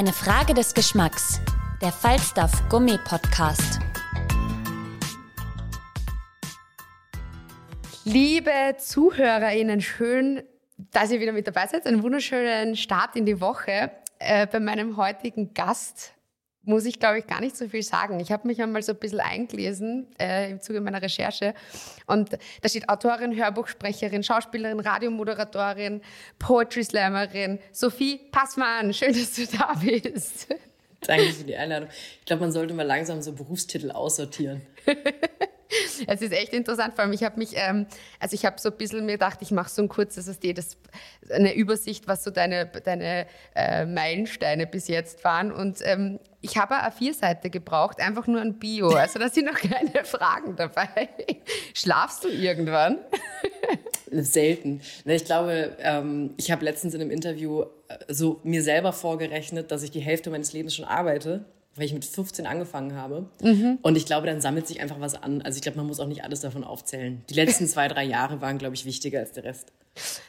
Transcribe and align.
Eine 0.00 0.14
Frage 0.14 0.54
des 0.54 0.72
Geschmacks. 0.72 1.42
Der 1.82 1.92
Falstaff 1.92 2.66
Gummi 2.70 2.96
Podcast. 3.04 3.80
Liebe 8.06 8.50
ZuhörerInnen, 8.78 9.82
schön, 9.82 10.42
dass 10.90 11.10
ihr 11.10 11.20
wieder 11.20 11.32
mit 11.32 11.46
dabei 11.46 11.66
seid. 11.66 11.86
Einen 11.86 12.02
wunderschönen 12.02 12.76
Start 12.76 13.14
in 13.14 13.26
die 13.26 13.42
Woche. 13.42 13.90
Äh, 14.18 14.46
bei 14.46 14.58
meinem 14.58 14.96
heutigen 14.96 15.52
Gast 15.52 16.14
muss 16.62 16.84
ich, 16.84 16.98
glaube 16.98 17.18
ich, 17.18 17.26
gar 17.26 17.40
nicht 17.40 17.56
so 17.56 17.68
viel 17.68 17.82
sagen. 17.82 18.20
Ich 18.20 18.30
habe 18.30 18.46
mich 18.46 18.60
einmal 18.60 18.82
so 18.82 18.92
ein 18.92 18.98
bisschen 18.98 19.20
eingelesen 19.20 20.06
äh, 20.18 20.50
im 20.50 20.60
Zuge 20.60 20.80
meiner 20.80 21.00
Recherche. 21.00 21.54
Und 22.06 22.36
da 22.60 22.68
steht 22.68 22.88
Autorin, 22.88 23.34
Hörbuchsprecherin, 23.34 24.22
Schauspielerin, 24.22 24.80
Radiomoderatorin, 24.80 26.02
Poetry 26.38 26.84
Slammerin. 26.84 27.58
Sophie 27.72 28.20
Passmann, 28.30 28.92
schön, 28.92 29.12
dass 29.12 29.34
du 29.34 29.46
da 29.46 29.74
bist. 29.74 30.48
Danke 31.00 31.32
für 31.32 31.44
die 31.44 31.56
Einladung. 31.56 31.88
Ich 32.20 32.26
glaube, 32.26 32.42
man 32.42 32.52
sollte 32.52 32.74
mal 32.74 32.86
langsam 32.86 33.22
so 33.22 33.32
Berufstitel 33.32 33.90
aussortieren. 33.90 34.60
Es 36.06 36.22
ist 36.22 36.32
echt 36.32 36.52
interessant, 36.52 36.94
vor 36.94 37.04
allem 37.04 37.12
ich 37.12 37.22
habe 37.22 37.38
mich, 37.38 37.52
ähm, 37.54 37.86
also 38.18 38.34
ich 38.34 38.44
habe 38.44 38.60
so 38.60 38.70
ein 38.70 38.76
bisschen 38.76 39.06
mir 39.06 39.12
gedacht, 39.12 39.38
ich 39.40 39.50
mache 39.50 39.70
so 39.70 39.82
ein 39.82 39.88
kurzes, 39.88 40.26
das 40.26 40.36
ist 40.36 40.58
das, 40.58 40.76
eine 41.30 41.54
Übersicht, 41.54 42.08
was 42.08 42.24
so 42.24 42.30
deine, 42.30 42.66
deine 42.66 43.26
äh, 43.54 43.86
Meilensteine 43.86 44.66
bis 44.66 44.88
jetzt 44.88 45.24
waren 45.24 45.52
und 45.52 45.78
ähm, 45.82 46.18
ich 46.42 46.56
habe 46.56 46.74
eine 46.76 46.92
A4-Seite 46.92 47.50
gebraucht, 47.50 48.00
einfach 48.00 48.26
nur 48.26 48.40
ein 48.40 48.58
Bio, 48.58 48.88
also 48.90 49.18
da 49.18 49.28
sind 49.28 49.46
noch 49.46 49.54
keine 49.58 50.04
Fragen 50.04 50.56
dabei. 50.56 51.08
Schlafst 51.74 52.24
du 52.24 52.28
irgendwann? 52.28 52.98
Selten. 54.10 54.80
Ich 55.04 55.24
glaube, 55.24 55.76
ähm, 55.80 56.34
ich 56.36 56.50
habe 56.50 56.64
letztens 56.64 56.94
in 56.94 57.00
einem 57.00 57.10
Interview 57.10 57.62
äh, 57.88 57.96
so 58.08 58.40
mir 58.42 58.62
selber 58.62 58.92
vorgerechnet, 58.92 59.70
dass 59.70 59.82
ich 59.82 59.90
die 59.90 60.00
Hälfte 60.00 60.30
meines 60.30 60.52
Lebens 60.52 60.74
schon 60.74 60.84
arbeite, 60.84 61.44
weil 61.76 61.86
ich 61.86 61.92
mit 61.94 62.04
15 62.04 62.46
angefangen 62.46 62.94
habe. 62.94 63.28
Und 63.82 63.96
ich 63.96 64.06
glaube, 64.06 64.26
dann 64.26 64.40
sammelt 64.40 64.66
sich 64.66 64.80
einfach 64.80 65.00
was 65.00 65.14
an. 65.22 65.42
Also 65.42 65.56
ich 65.56 65.62
glaube, 65.62 65.78
man 65.78 65.86
muss 65.86 66.00
auch 66.00 66.06
nicht 66.06 66.24
alles 66.24 66.40
davon 66.40 66.64
aufzählen. 66.64 67.22
Die 67.30 67.34
letzten 67.34 67.66
zwei, 67.68 67.88
drei 67.88 68.04
Jahre 68.04 68.40
waren, 68.40 68.58
glaube 68.58 68.74
ich, 68.74 68.84
wichtiger 68.84 69.20
als 69.20 69.32
der 69.32 69.44
Rest. 69.44 69.72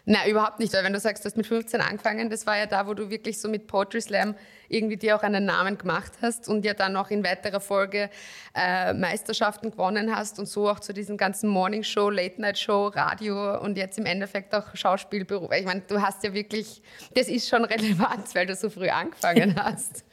Na, 0.05 0.27
überhaupt 0.27 0.59
nicht, 0.59 0.73
weil 0.73 0.83
wenn 0.83 0.93
du 0.93 0.99
sagst, 0.99 1.23
du 1.23 1.27
hast 1.27 1.37
mit 1.37 1.45
15 1.45 1.79
angefangen, 1.79 2.29
das 2.29 2.45
war 2.45 2.57
ja 2.57 2.65
da, 2.65 2.87
wo 2.87 2.93
du 2.93 3.09
wirklich 3.09 3.39
so 3.39 3.47
mit 3.47 3.67
Poetry 3.67 4.01
Slam 4.01 4.35
irgendwie 4.67 4.97
dir 4.97 5.15
auch 5.15 5.21
einen 5.21 5.45
Namen 5.45 5.77
gemacht 5.77 6.13
hast 6.21 6.47
und 6.47 6.65
ja 6.65 6.73
dann 6.73 6.95
auch 6.95 7.09
in 7.09 7.23
weiterer 7.23 7.59
Folge 7.59 8.09
äh, 8.55 8.93
Meisterschaften 8.93 9.71
gewonnen 9.71 10.15
hast 10.15 10.39
und 10.39 10.47
so 10.47 10.69
auch 10.69 10.79
zu 10.79 10.93
diesem 10.93 11.17
ganzen 11.17 11.49
Morning 11.49 11.83
Show, 11.83 12.09
Late 12.09 12.41
Night 12.41 12.57
Show, 12.57 12.87
Radio 12.87 13.59
und 13.61 13.77
jetzt 13.77 13.97
im 13.99 14.05
Endeffekt 14.05 14.55
auch 14.55 14.75
Schauspielberuf. 14.75 15.51
Ich 15.53 15.65
meine, 15.65 15.81
du 15.81 16.01
hast 16.01 16.23
ja 16.23 16.33
wirklich, 16.33 16.81
das 17.13 17.27
ist 17.27 17.47
schon 17.47 17.63
relevant, 17.65 18.33
weil 18.33 18.47
du 18.47 18.55
so 18.55 18.69
früh 18.69 18.89
angefangen 18.89 19.55
hast. 19.63 20.03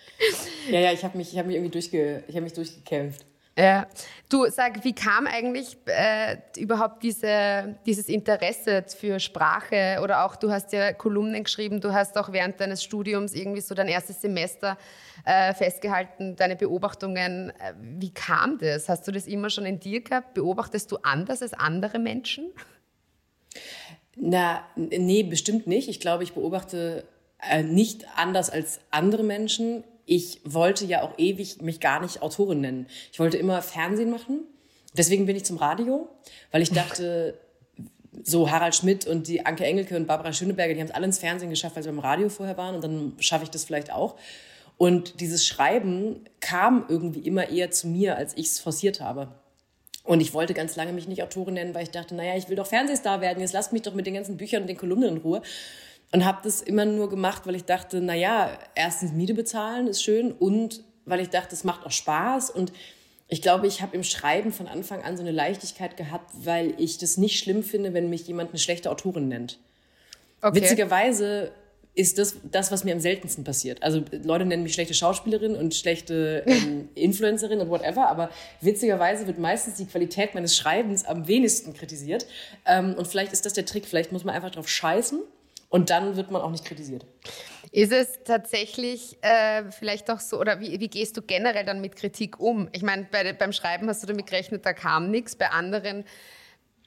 Ja, 0.70 0.80
ja, 0.80 0.92
ich 0.92 1.04
habe 1.04 1.16
mich, 1.16 1.32
ich 1.32 1.38
hab 1.38 1.47
mich 1.47 1.56
irgendwie 1.56 1.72
durchge, 1.72 2.25
ich 2.28 2.36
hab 2.36 2.42
mich 2.42 2.53
durchgekämpft. 2.53 3.28
Ja. 3.58 3.88
Du 4.28 4.46
sag, 4.50 4.84
wie 4.84 4.94
kam 4.94 5.26
eigentlich 5.26 5.76
äh, 5.86 6.36
überhaupt 6.56 7.02
diese, 7.02 7.76
dieses 7.86 8.08
Interesse 8.08 8.84
für 8.86 9.19
Sprache 9.19 9.98
oder 10.00 10.24
auch 10.24 10.36
du 10.36 10.52
hast 10.52 10.72
ja 10.72 10.92
Kolumnen 10.92 11.42
geschrieben, 11.42 11.80
du 11.80 11.92
hast 11.92 12.16
auch 12.16 12.30
während 12.30 12.60
deines 12.60 12.84
Studiums 12.84 13.34
irgendwie 13.34 13.60
so 13.60 13.74
dein 13.74 13.88
erstes 13.88 14.20
Semester 14.20 14.78
äh, 15.24 15.52
festgehalten, 15.54 16.36
deine 16.36 16.54
Beobachtungen. 16.54 17.50
Äh, 17.50 17.74
Wie 17.80 18.12
kam 18.14 18.58
das? 18.58 18.88
Hast 18.88 19.08
du 19.08 19.12
das 19.12 19.26
immer 19.26 19.50
schon 19.50 19.66
in 19.66 19.80
dir 19.80 20.02
gehabt? 20.02 20.34
Beobachtest 20.34 20.92
du 20.92 20.98
anders 21.02 21.42
als 21.42 21.52
andere 21.52 21.98
Menschen? 21.98 22.52
Na, 24.14 24.62
nee, 24.76 25.24
bestimmt 25.24 25.66
nicht. 25.66 25.88
Ich 25.88 25.98
glaube, 25.98 26.22
ich 26.22 26.34
beobachte 26.34 27.04
äh, 27.41 27.64
nicht 27.64 28.06
anders 28.16 28.50
als 28.50 28.78
andere 28.92 29.24
Menschen. 29.24 29.82
Ich 30.10 30.41
wollte 30.44 30.86
ja 30.86 31.02
auch 31.02 31.19
ewig 31.19 31.60
mich 31.60 31.80
gar 31.80 32.00
nicht 32.00 32.22
Autorin 32.22 32.62
nennen. 32.62 32.86
Ich 33.12 33.20
wollte 33.20 33.36
immer 33.36 33.60
Fernsehen 33.60 34.10
machen. 34.10 34.41
Deswegen 34.96 35.26
bin 35.26 35.36
ich 35.36 35.44
zum 35.44 35.58
Radio, 35.58 36.08
weil 36.50 36.62
ich 36.62 36.70
dachte, 36.70 37.38
so 38.24 38.50
Harald 38.50 38.74
Schmidt 38.74 39.06
und 39.06 39.28
die 39.28 39.44
Anke 39.44 39.66
Engelke 39.66 39.97
und 39.97 40.06
Barbara 40.06 40.32
Schöneberger, 40.32 40.72
die 40.72 40.80
haben 40.80 40.88
es 40.88 40.94
alle 40.94 41.04
ins 41.04 41.18
Fernsehen 41.18 41.50
geschafft, 41.50 41.76
weil 41.76 41.82
sie 41.82 41.91
beim 41.91 41.98
Radio 41.98 42.30
vorher 42.30 42.56
waren 42.56 42.74
und 42.74 42.82
dann 42.82 43.12
schaffe 43.20 43.44
ich 43.44 43.50
das 43.50 43.64
vielleicht 43.64 43.92
auch. 43.92 44.16
Und 44.78 45.20
dieses 45.20 45.47
Schreiben 45.47 46.24
kam 46.41 46.86
irgendwie 46.88 47.20
immer 47.20 47.50
eher 47.50 47.70
zu 47.70 47.86
mir, 47.86 48.16
als 48.16 48.34
ich 48.36 48.47
es 48.47 48.60
forciert 48.60 49.02
habe. 49.02 49.28
Und 50.04 50.22
ich 50.22 50.32
wollte 50.32 50.54
ganz 50.54 50.74
lange 50.74 50.94
mich 50.94 51.06
nicht 51.06 51.22
Autorin 51.22 51.52
nennen, 51.52 51.74
weil 51.74 51.82
ich 51.82 51.91
dachte, 51.91 52.14
naja, 52.14 52.34
ich 52.34 52.48
will 52.48 52.56
doch 52.56 52.66
Fernsehstar 52.66 53.20
werden, 53.20 53.41
jetzt 53.41 53.52
lasst 53.52 53.74
mich 53.74 53.82
doch 53.82 53.92
mit 53.92 54.06
den 54.06 54.14
ganzen 54.14 54.38
Büchern 54.38 54.62
und 54.62 54.68
den 54.68 54.78
Kolumnen 54.78 55.16
in 55.16 55.18
Ruhe. 55.18 55.42
Und 56.10 56.24
habe 56.24 56.38
das 56.42 56.62
immer 56.62 56.86
nur 56.86 57.10
gemacht, 57.10 57.46
weil 57.46 57.54
ich 57.54 57.64
dachte, 57.64 58.00
naja, 58.00 58.50
erstens 58.74 59.12
Miete 59.12 59.34
bezahlen 59.34 59.86
ist 59.88 60.02
schön 60.02 60.32
und 60.32 60.82
weil 61.04 61.20
ich 61.20 61.28
dachte, 61.28 61.54
es 61.54 61.64
macht 61.64 61.84
auch 61.84 61.91
Spaß. 61.91 62.50
Und 62.50 62.72
ich 63.28 63.42
glaube, 63.42 63.66
ich 63.66 63.82
habe 63.82 63.94
im 63.94 64.02
Schreiben 64.02 64.52
von 64.52 64.68
Anfang 64.68 65.02
an 65.02 65.16
so 65.16 65.22
eine 65.22 65.32
Leichtigkeit 65.32 65.97
gehabt, 65.97 66.30
weil 66.44 66.74
ich 66.78 66.97
das 66.97 67.18
nicht 67.18 67.38
schlimm 67.38 67.62
finde, 67.62 67.92
wenn 67.92 68.08
mich 68.08 68.26
jemand 68.26 68.50
eine 68.50 68.58
schlechte 68.58 68.91
Autorin 68.91 69.28
nennt. 69.28 69.58
Okay. 70.41 70.62
Witzigerweise 70.62 71.50
ist 71.94 72.16
das 72.16 72.36
das, 72.44 72.70
was 72.70 72.84
mir 72.84 72.94
am 72.94 73.00
seltensten 73.00 73.44
passiert. 73.44 73.82
Also 73.82 74.02
Leute 74.22 74.47
nennen 74.47 74.62
mich 74.62 74.72
schlechte 74.72 74.94
Schauspielerin 74.94 75.56
und 75.56 75.74
schlechte 75.74 76.44
ähm, 76.47 76.88
Influencerin 76.94 77.60
und 77.60 77.68
whatever, 77.70 78.08
aber 78.08 78.30
witzigerweise 78.60 79.26
wird 79.26 79.38
meistens 79.38 79.74
die 79.74 79.86
Qualität 79.86 80.32
meines 80.32 80.56
Schreibens 80.56 81.04
am 81.04 81.26
wenigsten 81.26 81.74
kritisiert. 81.74 82.26
Ähm, 82.66 82.94
und 82.94 83.08
vielleicht 83.08 83.32
ist 83.32 83.44
das 83.44 83.52
der 83.52 83.66
Trick, 83.66 83.84
vielleicht 83.84 84.12
muss 84.12 84.24
man 84.24 84.34
einfach 84.34 84.52
drauf 84.52 84.68
scheißen 84.68 85.20
und 85.68 85.90
dann 85.90 86.16
wird 86.16 86.30
man 86.30 86.42
auch 86.42 86.50
nicht 86.50 86.64
kritisiert. 86.64 87.06
Ist 87.72 87.92
es 87.92 88.20
tatsächlich 88.24 89.18
äh, 89.22 89.70
vielleicht 89.70 90.10
auch 90.10 90.20
so, 90.20 90.40
oder 90.40 90.60
wie, 90.60 90.80
wie 90.80 90.88
gehst 90.88 91.16
du 91.16 91.22
generell 91.22 91.64
dann 91.64 91.80
mit 91.80 91.96
Kritik 91.96 92.40
um? 92.40 92.68
Ich 92.72 92.82
meine, 92.82 93.06
bei, 93.10 93.32
beim 93.34 93.52
Schreiben 93.52 93.88
hast 93.88 94.02
du 94.02 94.06
damit 94.06 94.26
gerechnet, 94.26 94.64
da 94.64 94.72
kam 94.72 95.10
nichts. 95.10 95.36
Bei 95.36 95.50
anderen 95.50 96.04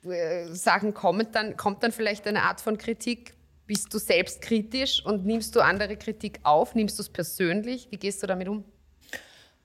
äh, 0.04 0.48
Sachen 0.48 0.94
kommt 0.94 1.36
dann, 1.36 1.56
kommt 1.58 1.84
dann 1.84 1.92
vielleicht 1.92 2.28
eine 2.28 2.44
Art 2.44 2.62
von 2.62 2.78
Kritik. 2.78 3.36
Bist 3.68 3.94
du 3.94 4.00
selbstkritisch 4.00 5.06
und 5.06 5.26
nimmst 5.26 5.56
du 5.56 5.62
andere 5.62 5.96
Kritik 5.98 6.40
auf? 6.44 6.74
Nimmst 6.74 6.98
du 6.98 7.04
es 7.04 7.10
persönlich? 7.10 7.88
Wie 7.92 7.98
gehst 7.98 8.24
du 8.24 8.28
damit 8.28 8.48
um? 8.48 8.66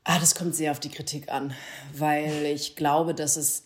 Ah, 0.05 0.21
das 0.21 0.35
kommt 0.35 0.55
sehr 0.55 0.71
auf 0.71 0.79
die 0.79 0.91
Kritik 0.91 1.33
an, 1.33 1.55
weil 1.93 2.45
ich 2.45 2.77
glaube, 2.77 3.15
dass 3.15 3.37
es, 3.37 3.65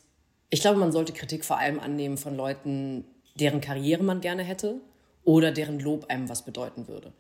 ich 0.49 0.63
glaube, 0.63 0.79
man 0.79 0.93
sollte 0.93 1.13
Kritik 1.13 1.45
vor 1.45 1.59
allem 1.59 1.81
annehmen 1.81 2.17
von 2.17 2.35
Leuten, 2.35 3.05
deren 3.35 3.61
Karriere 3.61 4.03
man 4.03 4.23
gerne 4.23 4.43
hätte 4.43 4.81
oder 5.25 5.53
deren 5.53 5.81
Lob 5.81 6.07
einem 6.09 6.29
was 6.29 6.45
bedeuten 6.45 6.89
würde. 6.89 7.13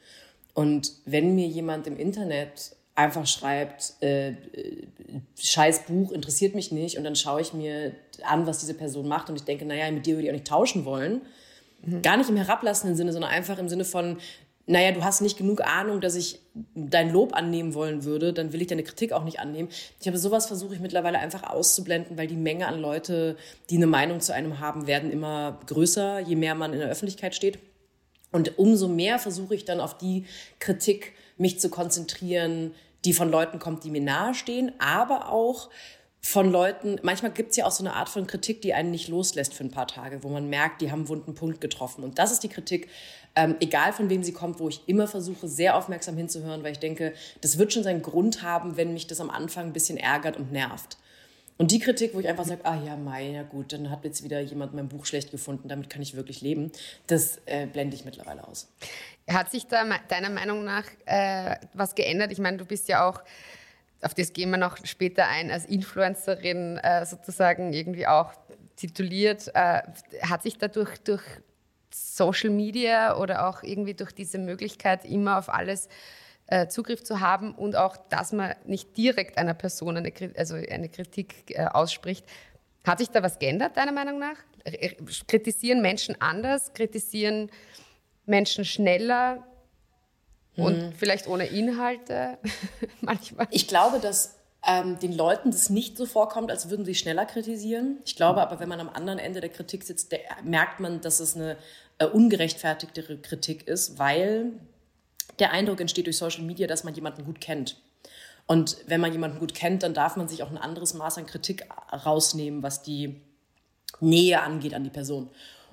Und 0.55 0.93
wenn 1.05 1.34
mir 1.34 1.47
jemand 1.47 1.87
im 1.87 1.97
Internet 1.97 2.77
einfach 2.94 3.27
schreibt, 3.27 3.94
äh, 4.03 4.31
äh, 4.31 4.34
scheiß 5.38 5.87
Buch, 5.87 6.12
interessiert 6.12 6.55
mich 6.55 6.72
nicht, 6.72 6.99
und 6.99 7.05
dann 7.05 7.16
schaue 7.16 7.41
ich 7.41 7.53
mir 7.55 7.93
an, 8.22 8.47
was 8.47 8.59
diese 8.59 8.74
Person 8.74 9.09
macht, 9.09 9.30
und 9.30 9.36
ich 9.36 9.45
denke, 9.45 9.65
naja, 9.65 9.91
mit 9.91 10.07
dir 10.07 10.15
würde 10.15 10.24
ich 10.24 10.30
auch 10.30 10.34
nicht 10.34 10.47
tauschen 10.47 10.84
wollen, 10.84 11.22
gar 12.03 12.16
nicht 12.16 12.28
im 12.28 12.36
herablassenden 12.36 12.97
Sinne, 12.97 13.13
sondern 13.13 13.30
einfach 13.30 13.59
im 13.59 13.69
Sinne 13.69 13.84
von, 13.84 14.19
naja, 14.66 14.92
du 14.92 15.03
hast 15.03 15.21
nicht 15.21 15.39
genug 15.39 15.63
Ahnung, 15.63 16.01
dass 16.01 16.15
ich 16.15 16.41
dein 16.74 17.10
Lob 17.10 17.34
annehmen 17.34 17.74
wollen 17.74 18.04
würde, 18.04 18.33
dann 18.33 18.53
will 18.53 18.60
ich 18.60 18.69
deine 18.69 18.83
Kritik 18.83 19.13
auch 19.13 19.24
nicht 19.24 19.41
annehmen. 19.41 19.69
Ich 20.01 20.07
habe 20.07 20.19
sowas 20.19 20.47
versuche 20.47 20.74
ich 20.74 20.80
mittlerweile 20.80 21.19
einfach 21.19 21.42
auszublenden, 21.42 22.19
weil 22.19 22.27
die 22.27 22.36
Menge 22.36 22.69
an 22.69 22.80
Leute, 22.80 23.36
die 23.71 23.77
eine 23.77 23.86
Meinung 23.86 24.21
zu 24.21 24.34
einem 24.34 24.60
haben, 24.60 24.86
werden 24.86 25.10
immer 25.10 25.59
größer, 25.66 26.21
je 26.21 26.36
mehr 26.36 26.54
man 26.54 26.72
in 26.72 26.80
der 26.80 26.89
Öffentlichkeit 26.89 27.34
steht. 27.34 27.59
Und 28.32 28.59
umso 28.59 28.88
mehr 28.88 29.18
versuche 29.18 29.54
ich 29.54 29.65
dann 29.65 29.80
auf 29.80 29.98
die 29.98 30.24
Kritik 30.59 31.12
mich 31.36 31.59
zu 31.59 31.68
konzentrieren, 31.68 32.74
die 33.04 33.12
von 33.12 33.30
Leuten 33.30 33.59
kommt, 33.59 33.84
die 33.84 33.91
mir 33.91 34.03
nahestehen, 34.03 34.72
aber 34.78 35.30
auch 35.30 35.71
von 36.22 36.50
Leuten, 36.50 36.98
manchmal 37.03 37.32
gibt 37.32 37.50
es 37.50 37.56
ja 37.56 37.65
auch 37.65 37.71
so 37.71 37.82
eine 37.82 37.94
Art 37.94 38.10
von 38.10 38.27
Kritik, 38.27 38.60
die 38.60 38.74
einen 38.74 38.91
nicht 38.91 39.09
loslässt 39.09 39.54
für 39.54 39.65
ein 39.65 39.71
paar 39.71 39.86
Tage, 39.86 40.22
wo 40.22 40.28
man 40.28 40.50
merkt, 40.50 40.82
die 40.82 40.92
haben 40.92 41.00
einen 41.00 41.09
wunden 41.09 41.34
Punkt 41.34 41.62
getroffen. 41.62 42.04
Und 42.04 42.18
das 42.18 42.30
ist 42.30 42.42
die 42.42 42.50
Kritik, 42.50 42.88
ähm, 43.34 43.56
egal 43.60 43.92
von 43.94 44.10
wem 44.10 44.22
sie 44.22 44.33
kommt, 44.33 44.60
wo 44.60 44.68
ich 44.68 44.83
immer 44.86 45.09
versuche, 45.09 45.48
sehr 45.48 45.76
aufmerksam 45.76 46.16
hinzuhören, 46.18 46.62
weil 46.62 46.72
ich 46.72 46.78
denke, 46.78 47.15
das 47.41 47.56
wird 47.56 47.72
schon 47.72 47.84
seinen 47.84 48.03
Grund 48.03 48.42
haben, 48.42 48.76
wenn 48.76 48.92
mich 48.92 49.06
das 49.06 49.21
am 49.21 49.30
Anfang 49.30 49.66
ein 49.68 49.72
bisschen 49.72 49.97
ärgert 49.97 50.36
und 50.36 50.53
nervt. 50.53 50.98
Und 51.60 51.72
die 51.72 51.78
Kritik, 51.78 52.15
wo 52.15 52.21
ich 52.21 52.27
einfach 52.27 52.47
sage, 52.47 52.65
ah 52.65 52.83
ja, 52.86 52.97
Mai, 52.97 53.33
ja 53.33 53.42
gut, 53.42 53.74
dann 53.74 53.91
hat 53.91 54.03
jetzt 54.07 54.24
wieder 54.24 54.41
jemand 54.41 54.72
mein 54.72 54.89
Buch 54.89 55.04
schlecht 55.04 55.30
gefunden, 55.30 55.68
damit 55.68 55.91
kann 55.91 56.01
ich 56.01 56.16
wirklich 56.16 56.41
leben, 56.41 56.72
das 57.07 57.39
äh, 57.45 57.66
blende 57.66 57.95
ich 57.95 58.07
mittlerweile 58.07 58.48
aus. 58.48 58.72
Hat 59.28 59.51
sich 59.51 59.66
da 59.66 59.84
deiner 60.09 60.30
Meinung 60.30 60.65
nach 60.65 60.84
äh, 61.04 61.57
was 61.74 61.95
geändert? 61.95 62.33
Ich 62.33 62.39
meine, 62.39 62.57
du 62.57 62.65
bist 62.65 62.89
ja 62.89 63.07
auch, 63.07 63.21
auf 64.01 64.15
das 64.15 64.33
gehen 64.33 64.48
wir 64.48 64.57
noch 64.57 64.78
später 64.86 65.28
ein, 65.28 65.51
als 65.51 65.66
Influencerin 65.66 66.78
äh, 66.78 67.04
sozusagen 67.04 67.74
irgendwie 67.74 68.07
auch 68.07 68.33
tituliert. 68.77 69.48
Äh, 69.53 69.83
hat 70.22 70.42
sich 70.42 70.57
dadurch 70.57 70.98
durch 71.01 71.24
Social 71.92 72.48
Media 72.48 73.18
oder 73.18 73.47
auch 73.47 73.62
irgendwie 73.62 73.92
durch 73.92 74.12
diese 74.12 74.39
Möglichkeit, 74.39 75.04
immer 75.04 75.36
auf 75.36 75.51
alles 75.51 75.89
äh, 75.89 76.20
Zugriff 76.68 77.02
zu 77.04 77.20
haben 77.20 77.54
und 77.54 77.76
auch, 77.76 77.97
dass 78.08 78.32
man 78.32 78.54
nicht 78.64 78.97
direkt 78.97 79.38
einer 79.38 79.54
Person 79.54 79.97
eine, 79.97 80.12
also 80.36 80.54
eine 80.54 80.88
Kritik 80.88 81.34
äh, 81.48 81.66
ausspricht. 81.66 82.24
Hat 82.84 82.98
sich 82.98 83.10
da 83.10 83.22
was 83.22 83.38
geändert, 83.38 83.76
deiner 83.76 83.92
Meinung 83.92 84.18
nach? 84.18 84.36
Kritisieren 85.26 85.80
Menschen 85.80 86.20
anders? 86.20 86.72
Kritisieren 86.72 87.50
Menschen 88.26 88.64
schneller? 88.64 89.47
Und 90.56 90.80
hm. 90.80 90.92
vielleicht 90.92 91.26
ohne 91.28 91.47
Inhalte 91.47 92.38
manchmal? 93.00 93.47
Ich 93.50 93.68
glaube, 93.68 94.00
dass 94.00 94.36
ähm, 94.66 94.98
den 94.98 95.12
Leuten 95.12 95.50
das 95.50 95.70
nicht 95.70 95.97
so 95.97 96.06
vorkommt, 96.06 96.50
als 96.50 96.68
würden 96.68 96.84
sie 96.84 96.94
schneller 96.94 97.24
kritisieren. 97.24 97.98
Ich 98.04 98.16
glaube 98.16 98.41
aber, 98.41 98.60
wenn 98.60 98.68
man 98.68 98.80
am 98.80 98.91
anderen 98.91 99.18
Ende 99.18 99.41
der 99.41 99.50
Kritik 99.50 99.84
sitzt, 99.84 100.12
der, 100.12 100.20
merkt 100.44 100.80
man, 100.80 101.00
dass 101.00 101.20
es 101.20 101.34
eine 101.34 101.56
äh, 101.98 102.06
ungerechtfertigtere 102.06 103.18
Kritik 103.18 103.66
ist, 103.68 103.98
weil 103.98 104.52
der 105.41 105.53
Eindruck 105.53 105.81
entsteht 105.81 106.07
durch 106.07 106.19
Social 106.19 106.42
Media, 106.42 106.66
dass 106.66 106.84
man 106.84 106.95
jemanden 106.95 107.25
gut 107.25 107.41
kennt. 107.41 107.77
Und 108.47 108.77
wenn 108.87 109.01
man 109.01 109.13
jemanden 109.13 109.39
gut 109.39 109.54
kennt, 109.54 109.83
dann 109.83 109.95
darf 109.95 110.16
man 110.16 110.28
sich 110.28 110.42
auch 110.42 110.51
ein 110.51 110.59
anderes 110.59 110.95
Maß 110.95 111.19
an 111.19 111.27
Kritik 111.27 111.66
rausnehmen, 111.92 112.63
was 112.63 112.83
die 112.83 113.21
Nähe 114.01 114.42
angeht 114.42 114.75
an 114.75 114.84
die 114.84 114.91
Person. 114.91 115.31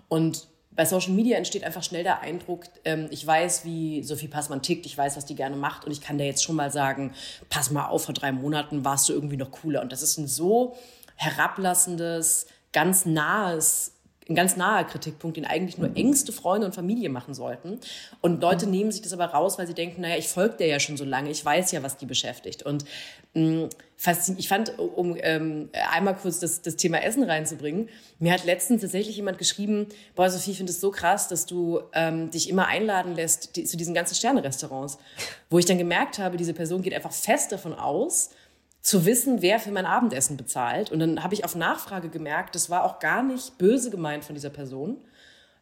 Und 0.10 0.48
bei 0.72 0.86
Social 0.86 1.14
Media 1.14 1.38
entsteht 1.38 1.64
einfach 1.64 1.82
schnell 1.82 2.04
der 2.04 2.22
Eindruck, 2.22 2.66
ähm, 2.86 3.08
ich 3.10 3.26
weiß, 3.26 3.66
wie 3.66 4.04
Sophie 4.04 4.28
Passmann 4.28 4.62
tickt, 4.62 4.86
ich 4.86 4.96
weiß, 4.96 5.18
was 5.18 5.26
die 5.26 5.34
gerne 5.34 5.56
macht 5.56 5.86
und 5.86 5.92
ich 5.92 6.02
kann 6.02 6.20
dir 6.20 6.26
jetzt 6.26 6.44
schon 6.44 6.56
mal 6.56 6.72
sagen, 6.72 7.14
pass 7.50 7.72
mal 7.72 7.88
auf, 7.88 8.06
vor 8.06 8.14
drei 8.14 8.32
Monaten 8.32 8.86
warst 8.86 9.10
du 9.10 9.14
irgendwie 9.14 9.38
noch 9.38 9.50
cooler. 9.50 9.82
Und 9.82 9.92
das 9.92 10.04
ist 10.04 10.18
ein 10.18 10.28
so 10.28 10.78
herablassendes, 11.16 12.46
ganz 12.74 13.08
nahes 13.08 13.97
ein 14.30 14.36
ganz 14.36 14.58
naher 14.58 14.84
Kritikpunkt, 14.84 15.38
den 15.38 15.46
eigentlich 15.46 15.78
nur 15.78 15.96
engste 15.96 16.32
Freunde 16.32 16.68
und 16.68 16.76
Familie 16.76 17.10
machen 17.10 17.34
sollten. 17.34 17.80
Und 18.22 18.42
Leute 18.42 18.68
nehmen 18.68 18.92
sich 18.92 19.02
das 19.02 19.14
aber 19.14 19.26
raus, 19.26 19.58
weil 19.58 19.68
sie 19.68 19.74
denken, 19.74 20.02
naja, 20.02 20.18
ich 20.18 20.28
folge 20.28 20.58
der 20.58 20.68
ja 20.68 20.80
schon 20.80 20.98
so 20.98 21.06
lange, 21.06 21.30
ich 21.30 21.44
weiß 21.44 21.72
ja, 21.72 21.84
was 21.84 21.98
die 21.98 22.06
beschäftigt. 22.06 22.64
Und 22.64 22.86
mh, 23.34 23.66
mm, 23.66 23.70
ich 24.38 24.48
fand, 24.48 24.78
um 24.78 25.18
ähm, 25.20 25.70
einmal 25.92 26.16
kurz 26.16 26.40
das, 26.40 26.62
das 26.62 26.76
Thema 26.76 27.02
Essen 27.02 27.24
reinzubringen, 27.24 27.90
mir 28.20 28.32
hat 28.32 28.46
letztens 28.46 28.82
tatsächlich 28.82 29.16
jemand 29.16 29.40
geschrieben, 29.40 29.88
boah, 30.16 30.30
Sophie, 30.30 30.52
ich 30.52 30.58
finde 30.58 30.72
es 30.72 30.80
so 30.80 30.92
krass, 30.92 31.28
dass 31.28 31.48
du 31.48 31.82
ähm, 31.94 32.30
dich 32.30 32.50
immer 32.50 32.68
einladen 32.68 33.16
lässt 33.16 33.56
die, 33.56 33.64
zu 33.64 33.76
diesen 33.76 33.96
ganzen 33.96 34.14
Sterne-Restaurants. 34.14 35.00
Wo 35.50 35.58
ich 35.58 35.66
dann 35.66 35.78
gemerkt 35.80 36.20
habe, 36.20 36.38
diese 36.38 36.54
Person 36.54 36.84
geht 36.84 36.94
einfach 36.94 37.12
fest 37.12 37.52
davon 37.52 37.74
aus, 37.74 38.30
zu 38.88 39.06
wissen, 39.06 39.42
wer 39.42 39.60
für 39.60 39.72
mein 39.72 39.86
Abendessen 39.86 40.38
bezahlt. 40.38 40.94
Und 40.94 41.00
dann 41.00 41.22
habe 41.22 41.34
ich 41.34 41.44
auf 41.44 41.56
Nachfrage 41.56 42.08
gemerkt, 42.08 42.56
das 42.56 42.70
war 42.70 42.86
auch 42.86 43.00
gar 43.00 43.22
nicht 43.22 43.58
böse 43.58 43.92
gemeint 43.92 44.24
von 44.24 44.34
dieser 44.34 44.50
Person, 44.50 44.96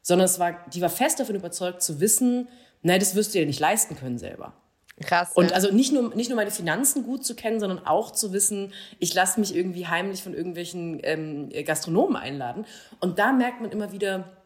sondern 0.04 0.25
es 0.25 0.38
war, 0.38 0.63
die 0.72 0.80
war 0.80 0.92
fest 0.92 1.19
davon 1.19 1.33
überzeugt 1.36 1.81
zu 1.81 2.00
wissen, 2.00 2.48
nein, 2.83 3.00
das 3.00 3.16
wirst 3.16 3.33
du 3.33 3.39
dir 3.39 3.48
nicht 3.48 3.60
leisten 3.60 3.95
können 3.95 4.19
selber. 4.19 4.54
Krass. 5.01 5.31
Und 5.33 5.54
also 5.54 5.74
nicht 5.74 5.92
nur, 5.92 6.13
nicht 6.13 6.30
nur 6.30 6.36
meine 6.36 6.51
Finanzen 6.51 7.01
gut 7.01 7.25
zu 7.25 7.36
kennen, 7.36 7.60
sondern 7.60 7.88
auch 7.88 8.12
zu 8.12 8.31
wissen, 8.31 8.72
ich 9.00 9.16
lasse 9.16 9.39
mich 9.39 9.56
irgendwie 9.56 9.88
heimlich 9.88 10.22
von 10.22 10.36
irgendwelchen 10.36 11.00
ähm, 11.01 11.50
Gastronomen 11.66 12.18
einladen. 12.18 12.68
Und 13.00 13.18
da 13.18 13.31
merkt 13.33 13.60
man 13.60 13.72
immer 13.72 13.92
wieder, 13.92 14.38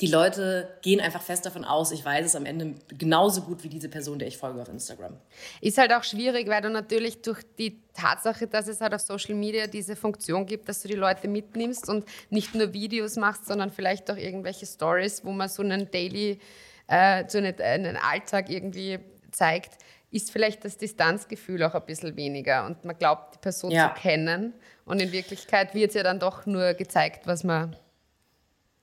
die 0.00 0.08
Leute 0.08 0.68
gehen 0.82 1.00
einfach 1.00 1.22
fest 1.22 1.46
davon 1.46 1.64
aus, 1.64 1.90
ich 1.90 2.04
weiß 2.04 2.26
es 2.26 2.36
am 2.36 2.44
Ende 2.44 2.74
genauso 2.98 3.42
gut 3.42 3.64
wie 3.64 3.68
diese 3.68 3.88
Person, 3.88 4.18
der 4.18 4.28
ich 4.28 4.36
folge 4.36 4.60
auf 4.60 4.68
Instagram. 4.68 5.16
Ist 5.60 5.78
halt 5.78 5.92
auch 5.92 6.04
schwierig, 6.04 6.48
weil 6.48 6.60
du 6.60 6.70
natürlich 6.70 7.22
durch 7.22 7.40
die 7.58 7.80
Tatsache, 7.94 8.46
dass 8.46 8.68
es 8.68 8.80
halt 8.80 8.92
auf 8.92 9.00
Social 9.00 9.34
Media 9.34 9.66
diese 9.66 9.96
Funktion 9.96 10.44
gibt, 10.44 10.68
dass 10.68 10.82
du 10.82 10.88
die 10.88 10.96
Leute 10.96 11.28
mitnimmst 11.28 11.88
und 11.88 12.04
nicht 12.28 12.54
nur 12.54 12.74
Videos 12.74 13.16
machst, 13.16 13.46
sondern 13.46 13.70
vielleicht 13.70 14.10
auch 14.10 14.16
irgendwelche 14.16 14.66
Stories, 14.66 15.24
wo 15.24 15.32
man 15.32 15.48
so 15.48 15.62
einen 15.62 15.90
Daily, 15.90 16.40
äh, 16.88 17.24
so 17.28 17.38
einen, 17.38 17.58
einen 17.58 17.96
Alltag 17.96 18.50
irgendwie 18.50 18.98
zeigt, 19.30 19.78
ist 20.10 20.30
vielleicht 20.30 20.64
das 20.64 20.76
Distanzgefühl 20.76 21.62
auch 21.62 21.74
ein 21.74 21.84
bisschen 21.86 22.16
weniger 22.16 22.66
und 22.66 22.84
man 22.84 22.96
glaubt, 22.98 23.34
die 23.34 23.38
Person 23.38 23.70
ja. 23.70 23.94
zu 23.94 24.00
kennen. 24.00 24.52
Und 24.84 25.00
in 25.00 25.10
Wirklichkeit 25.10 25.74
wird 25.74 25.94
ja 25.94 26.02
dann 26.02 26.20
doch 26.20 26.46
nur 26.46 26.74
gezeigt, 26.74 27.26
was 27.26 27.44
man 27.44 27.76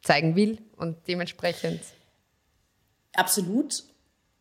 zeigen 0.03 0.35
will 0.35 0.59
und 0.77 0.97
dementsprechend. 1.07 1.81
Absolut. 3.15 3.83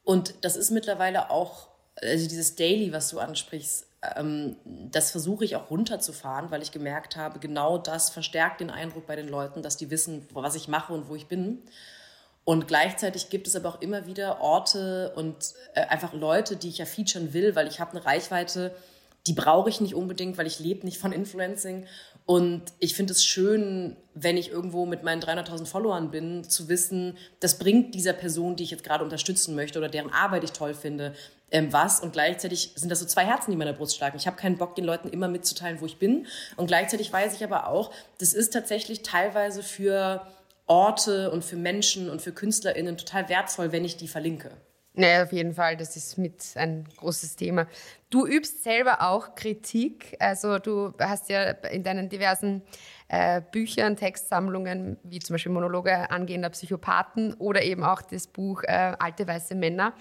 Und 0.04 0.34
das 0.44 0.56
ist 0.56 0.70
mittlerweile 0.70 1.30
auch, 1.30 1.68
also 1.96 2.28
dieses 2.28 2.56
Daily, 2.56 2.92
was 2.92 3.08
du 3.08 3.20
ansprichst, 3.20 3.86
ähm, 4.16 4.56
das 4.64 5.12
versuche 5.12 5.44
ich 5.44 5.54
auch 5.56 5.70
runterzufahren, 5.70 6.50
weil 6.50 6.62
ich 6.62 6.72
gemerkt 6.72 7.16
habe, 7.16 7.38
genau 7.38 7.78
das 7.78 8.10
verstärkt 8.10 8.60
den 8.60 8.70
Eindruck 8.70 9.06
bei 9.06 9.16
den 9.16 9.28
Leuten, 9.28 9.62
dass 9.62 9.76
die 9.76 9.90
wissen, 9.90 10.26
was 10.32 10.56
ich 10.56 10.68
mache 10.68 10.92
und 10.92 11.08
wo 11.08 11.14
ich 11.14 11.28
bin. 11.28 11.62
Und 12.44 12.66
gleichzeitig 12.66 13.30
gibt 13.30 13.46
es 13.46 13.54
aber 13.54 13.68
auch 13.68 13.80
immer 13.80 14.06
wieder 14.06 14.40
Orte 14.40 15.12
und 15.14 15.54
äh, 15.74 15.82
einfach 15.82 16.12
Leute, 16.12 16.56
die 16.56 16.68
ich 16.68 16.78
ja 16.78 16.86
featuren 16.86 17.32
will, 17.32 17.54
weil 17.54 17.68
ich 17.68 17.78
habe 17.78 17.92
eine 17.92 18.04
Reichweite, 18.04 18.74
die 19.28 19.34
brauche 19.34 19.70
ich 19.70 19.80
nicht 19.80 19.94
unbedingt, 19.94 20.36
weil 20.36 20.48
ich 20.48 20.58
lebe 20.58 20.84
nicht 20.84 20.98
von 20.98 21.12
Influencing. 21.12 21.86
Und 22.24 22.62
ich 22.78 22.94
finde 22.94 23.12
es 23.12 23.24
schön, 23.24 23.96
wenn 24.14 24.36
ich 24.36 24.50
irgendwo 24.50 24.86
mit 24.86 25.02
meinen 25.02 25.20
300.000 25.20 25.66
Followern 25.66 26.10
bin, 26.10 26.44
zu 26.44 26.68
wissen, 26.68 27.16
das 27.40 27.58
bringt 27.58 27.94
dieser 27.94 28.12
Person, 28.12 28.56
die 28.56 28.62
ich 28.62 28.70
jetzt 28.70 28.84
gerade 28.84 29.02
unterstützen 29.02 29.54
möchte 29.54 29.78
oder 29.78 29.88
deren 29.88 30.12
Arbeit 30.12 30.44
ich 30.44 30.52
toll 30.52 30.74
finde, 30.74 31.14
ähm, 31.50 31.72
was. 31.72 32.00
Und 32.00 32.12
gleichzeitig 32.12 32.72
sind 32.76 32.90
das 32.90 33.00
so 33.00 33.06
zwei 33.06 33.24
Herzen, 33.24 33.50
die 33.50 33.54
in 33.54 33.58
meiner 33.58 33.72
Brust 33.72 33.96
schlagen. 33.96 34.16
Ich 34.16 34.26
habe 34.26 34.36
keinen 34.36 34.56
Bock, 34.56 34.74
den 34.74 34.84
Leuten 34.84 35.08
immer 35.08 35.28
mitzuteilen, 35.28 35.80
wo 35.80 35.86
ich 35.86 35.98
bin. 35.98 36.26
Und 36.56 36.66
gleichzeitig 36.66 37.12
weiß 37.12 37.34
ich 37.34 37.44
aber 37.44 37.68
auch, 37.68 37.92
das 38.18 38.34
ist 38.34 38.52
tatsächlich 38.52 39.02
teilweise 39.02 39.62
für 39.62 40.26
Orte 40.66 41.30
und 41.30 41.44
für 41.44 41.56
Menschen 41.56 42.08
und 42.08 42.22
für 42.22 42.32
KünstlerInnen 42.32 42.96
total 42.96 43.28
wertvoll, 43.28 43.72
wenn 43.72 43.84
ich 43.84 43.96
die 43.96 44.08
verlinke. 44.08 44.52
Ja, 44.94 45.22
auf 45.22 45.32
jeden 45.32 45.54
Fall. 45.54 45.76
Das 45.76 45.96
ist 45.96 46.18
mit 46.18 46.52
ein 46.54 46.84
großes 46.98 47.36
Thema. 47.36 47.66
Du 48.10 48.26
übst 48.26 48.62
selber 48.62 49.00
auch 49.00 49.34
Kritik. 49.34 50.16
Also 50.18 50.58
du 50.58 50.92
hast 50.98 51.30
ja 51.30 51.42
in 51.50 51.82
deinen 51.82 52.10
diversen 52.10 52.62
äh, 53.08 53.40
Büchern, 53.40 53.96
Textsammlungen, 53.96 54.98
wie 55.02 55.18
zum 55.18 55.34
Beispiel 55.34 55.52
Monologe 55.52 56.10
angehender 56.10 56.50
Psychopathen 56.50 57.32
oder 57.34 57.62
eben 57.62 57.84
auch 57.84 58.02
das 58.02 58.26
Buch 58.26 58.62
äh, 58.64 58.92
Alte 58.98 59.26
weiße 59.26 59.54
Männer. 59.54 59.94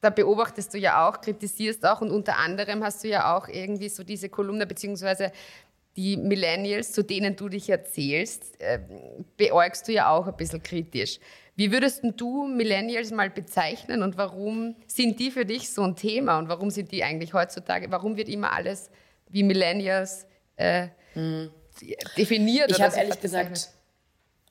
Da 0.00 0.08
beobachtest 0.08 0.72
du 0.72 0.78
ja 0.78 1.06
auch, 1.06 1.20
kritisierst 1.20 1.84
auch 1.86 2.00
und 2.00 2.10
unter 2.10 2.38
anderem 2.38 2.82
hast 2.82 3.04
du 3.04 3.08
ja 3.08 3.36
auch 3.36 3.48
irgendwie 3.48 3.90
so 3.90 4.04
diese 4.04 4.30
Kolumne 4.30 4.66
beziehungsweise 4.66 5.32
die 5.96 6.16
Millennials, 6.16 6.92
zu 6.92 7.02
denen 7.02 7.36
du 7.36 7.48
dich 7.48 7.68
erzählst, 7.68 8.60
äh, 8.60 8.80
beäugst 9.36 9.86
du 9.86 9.92
ja 9.92 10.08
auch 10.10 10.26
ein 10.26 10.36
bisschen 10.36 10.62
kritisch. 10.62 11.20
Wie 11.56 11.70
würdest 11.70 12.02
du 12.16 12.46
Millennials 12.46 13.12
mal 13.12 13.30
bezeichnen 13.30 14.02
und 14.02 14.16
warum 14.16 14.74
sind 14.86 15.20
die 15.20 15.30
für 15.30 15.44
dich 15.44 15.72
so 15.72 15.82
ein 15.82 15.94
Thema 15.94 16.38
und 16.38 16.48
warum 16.48 16.70
sind 16.70 16.90
die 16.90 17.04
eigentlich 17.04 17.32
heutzutage, 17.32 17.90
warum 17.90 18.16
wird 18.16 18.28
immer 18.28 18.52
alles 18.52 18.90
wie 19.28 19.44
Millennials 19.44 20.26
äh, 20.56 20.88
hm. 21.12 21.50
definiert? 22.16 22.70
Ich 22.72 22.80
habe 22.80 22.96
ehrlich 22.96 23.20
gesagt, 23.20 23.70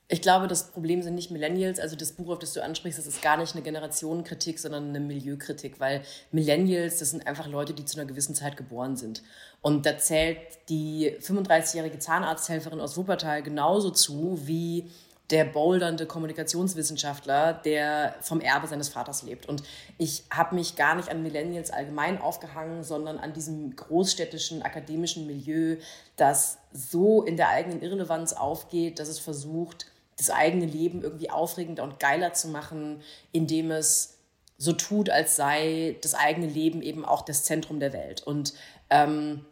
ich 0.10 0.22
glaube, 0.22 0.48
das 0.48 0.72
Problem 0.72 1.02
sind 1.02 1.16
nicht 1.16 1.32
Millennials. 1.32 1.80
Also 1.80 1.96
das 1.96 2.12
Buch, 2.12 2.30
auf 2.34 2.40
das 2.40 2.54
du 2.54 2.62
ansprichst, 2.62 3.00
das 3.00 3.08
ist 3.08 3.22
gar 3.22 3.36
nicht 3.36 3.56
eine 3.56 3.64
Generationenkritik, 3.64 4.60
sondern 4.60 4.90
eine 4.90 5.00
Milieukritik, 5.00 5.80
weil 5.80 6.04
Millennials, 6.32 7.00
das 7.00 7.10
sind 7.12 7.26
einfach 7.26 7.48
Leute, 7.48 7.74
die 7.74 7.84
zu 7.84 7.98
einer 7.98 8.08
gewissen 8.08 8.36
Zeit 8.36 8.56
geboren 8.56 8.96
sind. 8.96 9.24
Und 9.62 9.86
da 9.86 9.98
zählt 9.98 10.38
die 10.70 11.16
35-jährige 11.20 12.00
Zahnarzthelferin 12.00 12.80
aus 12.80 12.96
Wuppertal 12.96 13.42
genauso 13.44 13.90
zu 13.90 14.40
wie 14.46 14.92
der 15.30 15.46
bouldernde 15.46 16.06
Kommunikationswissenschaftler, 16.06 17.54
der 17.54 18.16
vom 18.22 18.42
Erbe 18.42 18.68
seines 18.68 18.90
Vaters 18.90 19.24
lebt. 19.24 19.48
Und 19.48 19.64
ich 19.98 20.26
habe 20.30 20.56
mich 20.56 20.76
gar 20.76 20.96
nicht 20.96 21.10
an 21.10 21.24
Millennials 21.24 21.72
allgemein 21.72 22.20
aufgehangen, 22.20 22.84
sondern 22.84 23.18
an 23.20 23.34
diesem 23.34 23.76
großstädtischen 23.76 24.62
akademischen 24.62 25.26
Milieu, 25.26 25.78
das 26.18 26.58
so 26.74 27.24
in 27.24 27.38
der 27.38 27.50
eigenen 27.50 27.82
Irrelevanz 27.82 28.34
aufgeht, 28.34 29.00
dass 29.00 29.08
es 29.08 29.20
versucht, 29.20 29.88
das 30.18 30.30
eigene 30.30 30.66
Leben 30.66 31.02
irgendwie 31.02 31.30
aufregender 31.30 31.84
und 31.84 32.00
geiler 32.00 32.34
zu 32.34 32.50
machen, 32.50 33.02
indem 33.32 33.72
es 33.72 34.18
so 34.58 34.74
tut, 34.74 35.10
als 35.10 35.36
sei 35.36 35.98
das 36.02 36.14
eigene 36.14 36.48
Leben 36.48 36.82
eben 36.82 37.06
auch 37.06 37.24
das 37.24 37.44
Zentrum 37.44 37.80
der 37.80 37.94
Welt. 37.94 38.22
Und 38.22 38.54
ähm, 38.90 39.46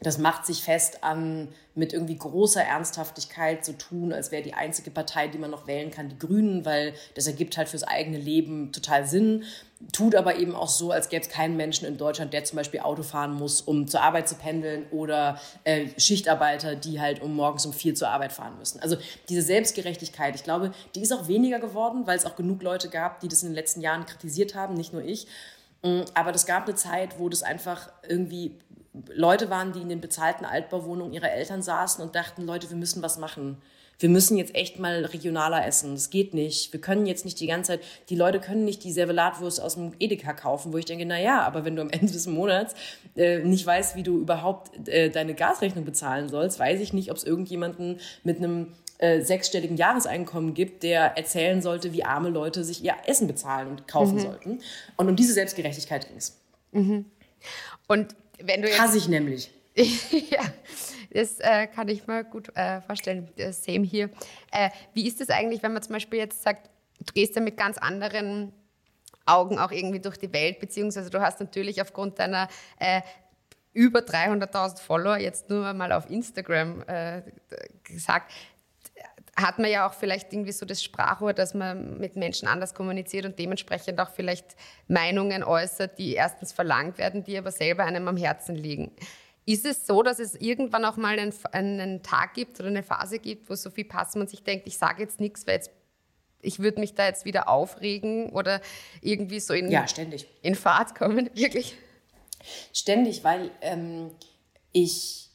das 0.00 0.18
macht 0.18 0.44
sich 0.44 0.62
fest 0.62 1.04
an 1.04 1.48
mit 1.76 1.92
irgendwie 1.92 2.16
großer 2.16 2.62
Ernsthaftigkeit 2.62 3.64
so 3.64 3.72
tun, 3.72 4.12
als 4.12 4.32
wäre 4.32 4.42
die 4.42 4.54
einzige 4.54 4.90
Partei, 4.90 5.28
die 5.28 5.38
man 5.38 5.50
noch 5.50 5.66
wählen 5.66 5.90
kann, 5.90 6.08
die 6.08 6.18
Grünen, 6.18 6.64
weil 6.64 6.94
das 7.14 7.26
ergibt 7.26 7.56
halt 7.56 7.68
fürs 7.68 7.84
eigene 7.84 8.18
Leben 8.18 8.72
total 8.72 9.06
Sinn. 9.06 9.44
Tut 9.92 10.14
aber 10.14 10.36
eben 10.36 10.54
auch 10.54 10.68
so, 10.68 10.90
als 10.92 11.08
gäbe 11.08 11.22
es 11.22 11.28
keinen 11.28 11.56
Menschen 11.56 11.86
in 11.86 11.96
Deutschland, 11.96 12.32
der 12.32 12.44
zum 12.44 12.56
Beispiel 12.56 12.80
Auto 12.80 13.02
fahren 13.02 13.34
muss, 13.34 13.60
um 13.60 13.86
zur 13.86 14.02
Arbeit 14.02 14.28
zu 14.28 14.34
pendeln 14.34 14.86
oder 14.90 15.40
äh, 15.64 15.88
Schichtarbeiter, 15.96 16.74
die 16.74 17.00
halt 17.00 17.20
um 17.20 17.34
morgens 17.34 17.66
um 17.66 17.72
vier 17.72 17.94
zur 17.94 18.08
Arbeit 18.08 18.32
fahren 18.32 18.56
müssen. 18.58 18.80
Also 18.80 18.96
diese 19.28 19.42
Selbstgerechtigkeit, 19.42 20.34
ich 20.34 20.44
glaube, 20.44 20.72
die 20.94 21.02
ist 21.02 21.12
auch 21.12 21.28
weniger 21.28 21.60
geworden, 21.60 22.06
weil 22.06 22.16
es 22.16 22.24
auch 22.24 22.36
genug 22.36 22.62
Leute 22.62 22.88
gab, 22.88 23.20
die 23.20 23.28
das 23.28 23.42
in 23.42 23.50
den 23.50 23.54
letzten 23.54 23.80
Jahren 23.80 24.06
kritisiert 24.06 24.54
haben, 24.54 24.74
nicht 24.74 24.92
nur 24.92 25.04
ich. 25.04 25.26
Mm, 25.84 26.02
aber 26.14 26.32
das 26.32 26.46
gab 26.46 26.64
eine 26.66 26.74
Zeit, 26.74 27.18
wo 27.18 27.28
das 27.28 27.42
einfach 27.42 27.90
irgendwie 28.08 28.58
Leute 29.12 29.50
waren, 29.50 29.72
die 29.72 29.80
in 29.80 29.88
den 29.88 30.00
bezahlten 30.00 30.44
Altbauwohnungen 30.44 31.12
ihrer 31.12 31.32
Eltern 31.32 31.62
saßen 31.62 32.02
und 32.04 32.14
dachten, 32.14 32.42
Leute, 32.42 32.70
wir 32.70 32.76
müssen 32.76 33.02
was 33.02 33.18
machen. 33.18 33.58
Wir 33.98 34.08
müssen 34.08 34.36
jetzt 34.36 34.54
echt 34.54 34.78
mal 34.78 35.04
regionaler 35.04 35.66
essen. 35.66 35.94
Das 35.94 36.10
geht 36.10 36.34
nicht. 36.34 36.72
Wir 36.72 36.80
können 36.80 37.06
jetzt 37.06 37.24
nicht 37.24 37.38
die 37.38 37.46
ganze 37.46 37.72
Zeit, 37.72 37.80
die 38.08 38.16
Leute 38.16 38.40
können 38.40 38.64
nicht 38.64 38.82
die 38.82 38.92
Servelatwurst 38.92 39.60
aus 39.60 39.74
dem 39.74 39.92
Edeka 40.00 40.32
kaufen, 40.32 40.72
wo 40.72 40.78
ich 40.78 40.84
denke, 40.84 41.06
na 41.06 41.20
ja, 41.20 41.42
aber 41.42 41.64
wenn 41.64 41.76
du 41.76 41.82
am 41.82 41.90
Ende 41.90 42.12
des 42.12 42.26
Monats 42.26 42.74
äh, 43.16 43.38
nicht 43.38 43.64
weißt, 43.64 43.94
wie 43.94 44.02
du 44.02 44.18
überhaupt 44.18 44.88
äh, 44.88 45.10
deine 45.10 45.34
Gasrechnung 45.34 45.84
bezahlen 45.84 46.28
sollst, 46.28 46.58
weiß 46.58 46.80
ich 46.80 46.92
nicht, 46.92 47.10
ob 47.10 47.16
es 47.16 47.24
irgendjemanden 47.24 48.00
mit 48.24 48.38
einem 48.38 48.72
äh, 48.98 49.20
sechsstelligen 49.20 49.76
Jahreseinkommen 49.76 50.54
gibt, 50.54 50.82
der 50.82 51.16
erzählen 51.16 51.62
sollte, 51.62 51.92
wie 51.92 52.04
arme 52.04 52.30
Leute 52.30 52.64
sich 52.64 52.84
ihr 52.84 52.94
Essen 53.06 53.26
bezahlen 53.26 53.68
und 53.68 53.88
kaufen 53.88 54.16
mhm. 54.16 54.20
sollten. 54.20 54.58
Und 54.96 55.08
um 55.08 55.16
diese 55.16 55.32
Selbstgerechtigkeit 55.32 56.08
ging 56.08 56.16
es. 56.16 56.40
Mhm. 56.72 57.04
Und 57.86 58.16
wenn 58.42 58.62
du 58.62 58.68
jetzt, 58.68 58.80
Hasse 58.80 58.98
ich 58.98 59.08
nämlich. 59.08 59.50
ja, 59.76 60.42
das 61.10 61.40
äh, 61.40 61.66
kann 61.66 61.88
ich 61.88 62.06
mir 62.06 62.24
gut 62.24 62.54
äh, 62.56 62.80
vorstellen. 62.82 63.28
Same 63.50 63.84
hier. 63.84 64.10
Äh, 64.52 64.70
wie 64.92 65.06
ist 65.06 65.20
es 65.20 65.30
eigentlich, 65.30 65.62
wenn 65.62 65.72
man 65.72 65.82
zum 65.82 65.94
Beispiel 65.94 66.18
jetzt 66.18 66.42
sagt, 66.42 66.70
du 67.00 67.12
gehst 67.12 67.34
ja 67.34 67.42
mit 67.42 67.56
ganz 67.56 67.78
anderen 67.78 68.52
Augen 69.26 69.58
auch 69.58 69.72
irgendwie 69.72 70.00
durch 70.00 70.16
die 70.16 70.32
Welt, 70.32 70.60
beziehungsweise 70.60 71.10
du 71.10 71.20
hast 71.20 71.40
natürlich 71.40 71.80
aufgrund 71.80 72.18
deiner 72.18 72.48
äh, 72.78 73.00
über 73.72 74.00
300.000 74.00 74.80
Follower 74.80 75.18
jetzt 75.18 75.50
nur 75.50 75.72
mal 75.72 75.92
auf 75.92 76.08
Instagram 76.08 76.82
äh, 76.86 77.22
gesagt, 77.82 78.32
hat 79.36 79.58
man 79.58 79.70
ja 79.70 79.88
auch 79.88 79.94
vielleicht 79.94 80.32
irgendwie 80.32 80.52
so 80.52 80.64
das 80.64 80.82
Sprachrohr, 80.82 81.32
dass 81.32 81.54
man 81.54 81.98
mit 81.98 82.16
Menschen 82.16 82.46
anders 82.46 82.74
kommuniziert 82.74 83.26
und 83.26 83.38
dementsprechend 83.38 84.00
auch 84.00 84.10
vielleicht 84.10 84.56
Meinungen 84.86 85.42
äußert, 85.42 85.98
die 85.98 86.12
erstens 86.12 86.52
verlangt 86.52 86.98
werden, 86.98 87.24
die 87.24 87.36
aber 87.36 87.50
selber 87.50 87.84
einem 87.84 88.06
am 88.06 88.16
Herzen 88.16 88.54
liegen. 88.54 88.92
Ist 89.46 89.66
es 89.66 89.86
so, 89.86 90.02
dass 90.02 90.20
es 90.20 90.34
irgendwann 90.36 90.84
auch 90.84 90.96
mal 90.96 91.18
einen, 91.18 91.34
einen 91.52 92.02
Tag 92.02 92.34
gibt 92.34 92.60
oder 92.60 92.68
eine 92.68 92.82
Phase 92.82 93.18
gibt, 93.18 93.50
wo 93.50 93.54
so 93.54 93.70
viel 93.70 93.84
passt, 93.84 94.16
man 94.16 94.26
sich 94.26 94.42
denkt, 94.42 94.66
ich 94.66 94.78
sage 94.78 95.02
jetzt 95.02 95.20
nichts, 95.20 95.46
weil 95.46 95.56
jetzt, 95.56 95.70
ich 96.40 96.60
würde 96.60 96.80
mich 96.80 96.94
da 96.94 97.06
jetzt 97.06 97.24
wieder 97.24 97.48
aufregen 97.48 98.30
oder 98.30 98.60
irgendwie 99.02 99.40
so 99.40 99.52
in, 99.52 99.70
ja, 99.70 99.86
ständig. 99.86 100.26
in 100.42 100.54
Fahrt 100.54 100.94
kommen, 100.94 101.28
wirklich? 101.34 101.76
Ständig, 102.72 103.24
weil 103.24 103.50
ähm, 103.60 104.12
ich 104.72 105.30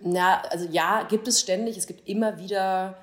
na, 0.00 0.42
also 0.50 0.66
ja, 0.70 1.04
gibt 1.08 1.28
es 1.28 1.40
ständig. 1.40 1.76
Es 1.76 1.86
gibt 1.86 2.08
immer 2.08 2.38
wieder, 2.38 2.96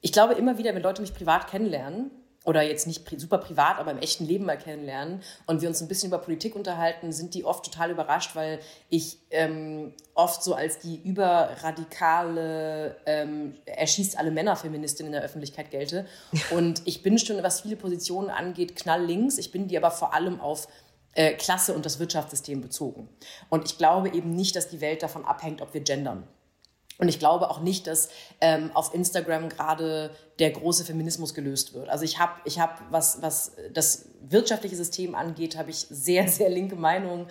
ich 0.00 0.12
glaube 0.12 0.34
immer 0.34 0.58
wieder, 0.58 0.74
wenn 0.74 0.82
Leute 0.82 1.02
mich 1.02 1.14
privat 1.14 1.48
kennenlernen, 1.48 2.10
oder 2.44 2.62
jetzt 2.62 2.86
nicht 2.86 3.08
super 3.18 3.38
privat, 3.38 3.78
aber 3.78 3.90
im 3.90 3.98
echten 3.98 4.26
Leben 4.26 4.44
mal 4.44 4.58
kennenlernen 4.58 5.22
und 5.46 5.62
wir 5.62 5.68
uns 5.68 5.80
ein 5.80 5.88
bisschen 5.88 6.08
über 6.08 6.18
Politik 6.18 6.54
unterhalten, 6.54 7.10
sind 7.10 7.34
die 7.34 7.44
oft 7.44 7.64
total 7.64 7.90
überrascht, 7.90 8.36
weil 8.36 8.60
ich 8.90 9.16
ähm, 9.30 9.94
oft 10.14 10.44
so 10.44 10.54
als 10.54 10.78
die 10.78 10.96
überradikale, 10.96 12.96
ähm, 13.06 13.54
erschießt 13.64 14.18
alle 14.18 14.30
Männer 14.30 14.56
Feministin 14.56 15.06
in 15.06 15.12
der 15.12 15.22
Öffentlichkeit 15.22 15.70
gelte. 15.70 16.06
Und 16.50 16.82
ich 16.84 17.02
bin 17.02 17.18
schon, 17.18 17.42
was 17.42 17.62
viele 17.62 17.76
Positionen 17.76 18.28
angeht, 18.28 18.76
knalllinks. 18.76 19.38
Ich 19.38 19.50
bin 19.50 19.66
die 19.66 19.78
aber 19.78 19.90
vor 19.90 20.12
allem 20.12 20.40
auf 20.40 20.68
äh, 21.14 21.34
Klasse 21.34 21.74
und 21.74 21.86
das 21.86 21.98
Wirtschaftssystem 21.98 22.60
bezogen. 22.60 23.08
Und 23.50 23.64
ich 23.64 23.78
glaube 23.78 24.08
eben 24.10 24.34
nicht, 24.34 24.56
dass 24.56 24.68
die 24.68 24.80
Welt 24.80 25.02
davon 25.02 25.24
abhängt, 25.24 25.62
ob 25.62 25.74
wir 25.74 25.80
gendern. 25.80 26.26
Und 26.98 27.08
ich 27.08 27.18
glaube 27.18 27.50
auch 27.50 27.60
nicht, 27.60 27.86
dass 27.86 28.08
ähm, 28.40 28.70
auf 28.74 28.94
Instagram 28.94 29.48
gerade 29.48 30.14
der 30.38 30.50
große 30.50 30.84
Feminismus 30.84 31.34
gelöst 31.34 31.74
wird. 31.74 31.88
Also 31.88 32.04
ich 32.04 32.18
habe, 32.18 32.34
ich 32.44 32.60
hab, 32.60 32.80
was, 32.90 33.20
was 33.20 33.52
das 33.72 34.06
wirtschaftliche 34.20 34.76
System 34.76 35.14
angeht, 35.14 35.56
habe 35.56 35.70
ich 35.70 35.86
sehr, 35.90 36.28
sehr 36.28 36.48
linke 36.48 36.76
Meinungen. 36.76 37.26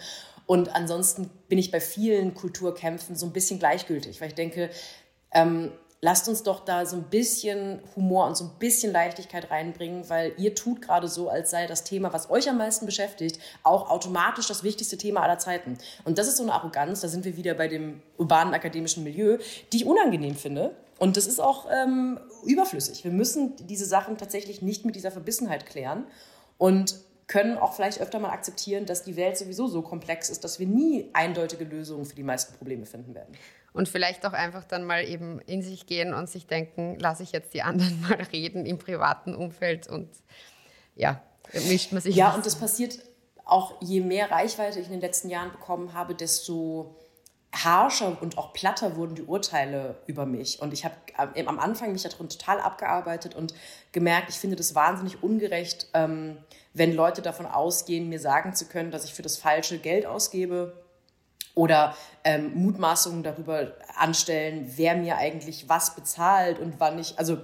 Und 0.46 0.76
ansonsten 0.76 1.30
bin 1.48 1.58
ich 1.58 1.72
bei 1.72 1.80
vielen 1.80 2.34
Kulturkämpfen 2.34 3.16
so 3.16 3.26
ein 3.26 3.32
bisschen 3.32 3.60
gleichgültig, 3.60 4.20
weil 4.20 4.30
ich 4.30 4.36
denke, 4.36 4.70
ähm, 5.32 5.72
lasst 6.04 6.28
uns 6.28 6.44
doch 6.44 6.60
da 6.66 6.86
so 6.86 6.98
ein 6.98 7.04
bisschen 7.04 7.80
Humor 7.96 8.28
und 8.28 8.36
so 8.36 8.44
ein 8.44 8.52
bisschen 8.60 8.92
Leichtigkeit 8.92 9.50
reinbringen, 9.50 10.10
weil 10.10 10.34
ihr 10.38 10.54
tut 10.54 10.82
gerade 10.82 11.08
so, 11.08 11.30
als 11.30 11.50
sei 11.50 11.66
das 11.66 11.86
Thema, 11.86 12.12
was 12.12 12.30
euch 12.30 12.50
am 12.50 12.58
meisten 12.58 12.86
beschäftigt, 12.86 13.40
auch 13.64 13.90
automatisch 13.90 14.48
das 14.48 14.64
wichtigste 14.64 14.98
Thema 14.98 15.22
aller 15.22 15.40
Zeiten. 15.40 15.78
Und 16.04 16.18
das 16.18 16.28
ist 16.28 16.36
so 16.36 16.44
eine 16.44 16.52
Arroganz, 16.52 17.00
da 17.00 17.08
sind 17.08 17.24
wir 17.24 17.38
wieder 17.38 17.54
bei 17.54 17.70
dem 17.70 18.02
urbanen 18.18 18.54
akademischen 18.54 19.06
Milieu, 19.06 19.38
die 19.72 19.78
ich 19.78 19.86
unangenehm 19.86 20.36
finde. 20.36 20.76
Und 21.00 21.16
das 21.16 21.26
ist 21.26 21.40
auch 21.40 21.68
ähm, 21.72 22.20
überflüssig. 22.44 23.06
Wir 23.06 23.12
müssen 23.12 23.56
diese 23.66 23.86
Sachen 23.86 24.18
tatsächlich 24.18 24.62
nicht 24.62 24.84
mit 24.84 24.96
dieser 24.96 25.10
Verbissenheit 25.12 25.66
klären. 25.66 26.06
Und 26.58 26.96
können 27.28 27.58
auch 27.58 27.74
vielleicht 27.74 28.02
öfter 28.02 28.20
mal 28.20 28.30
akzeptieren, 28.30 28.86
dass 28.86 29.04
die 29.04 29.16
Welt 29.16 29.38
sowieso 29.38 29.68
so 29.68 29.82
komplex 29.82 30.30
ist, 30.30 30.44
dass 30.44 30.60
wir 30.60 30.68
nie 30.68 31.10
eindeutige 31.14 31.64
Lösungen 31.64 32.06
für 32.06 32.16
die 32.16 32.24
meisten 32.24 32.56
Probleme 32.56 32.86
finden 32.86 33.16
werden. 33.16 33.36
Und 33.72 33.90
vielleicht 33.90 34.26
auch 34.26 34.34
einfach 34.34 34.64
dann 34.64 34.84
mal 34.84 35.04
eben 35.04 35.40
in 35.42 35.62
sich 35.62 35.88
gehen 35.88 36.14
und 36.14 36.30
sich 36.30 36.46
denken, 36.46 36.98
lasse 37.00 37.24
ich 37.24 37.32
jetzt 37.32 37.54
die 37.54 37.64
anderen 37.64 38.02
mal 38.10 38.22
reden 38.32 38.66
im 38.66 38.78
privaten 38.78 39.36
Umfeld 39.36 39.88
und 39.88 40.10
ja, 40.96 41.22
mischt 41.68 41.92
man 41.92 42.02
sich. 42.02 42.16
Ja, 42.16 42.34
und 42.36 42.46
das 42.46 42.56
passiert 42.56 43.00
auch, 43.46 43.82
je 43.82 44.02
mehr 44.02 44.32
Reichweite 44.32 44.80
ich 44.80 44.86
in 44.86 44.94
den 44.94 45.02
letzten 45.02 45.30
Jahren 45.30 45.52
bekommen 45.52 45.94
habe, 45.94 46.16
desto 46.16 46.96
harscher 47.54 48.18
und 48.22 48.38
auch 48.38 48.54
platter 48.54 48.96
wurden 48.96 49.16
die 49.16 49.24
Urteile 49.24 49.96
über 50.08 50.26
mich. 50.26 50.62
Und 50.62 50.74
ich 50.74 50.86
habe 50.86 50.96
äh, 51.36 51.46
am 51.46 51.60
Anfang 51.60 51.92
mich 51.92 52.04
darin 52.04 52.30
total 52.30 52.60
abgearbeitet 52.60 53.36
und 53.36 53.54
gemerkt, 53.92 54.30
ich 54.30 54.40
finde 54.40 54.56
das 54.56 54.76
wahnsinnig 54.76 55.22
ungerecht, 55.22 55.88
ähm, 55.94 56.38
wenn 56.74 56.94
Leute 56.94 57.22
davon 57.22 57.46
ausgehen, 57.46 58.10
mir 58.10 58.20
sagen 58.20 58.54
zu 58.56 58.66
können, 58.66 58.92
dass 58.92 59.06
ich 59.06 59.14
für 59.14 59.22
das 59.22 59.38
falsche 59.38 59.78
Geld 59.78 60.06
ausgebe 60.06 60.74
oder 61.56 61.96
ähm, 62.24 62.54
Mutmaßungen 62.56 63.22
darüber 63.22 63.74
anstellen, 63.96 64.72
wer 64.76 64.96
mir 64.96 65.18
eigentlich 65.18 65.70
was 65.70 65.96
bezahlt 65.96 66.58
und 66.58 66.80
wann 66.80 66.98
ich, 66.98 67.20
also 67.20 67.38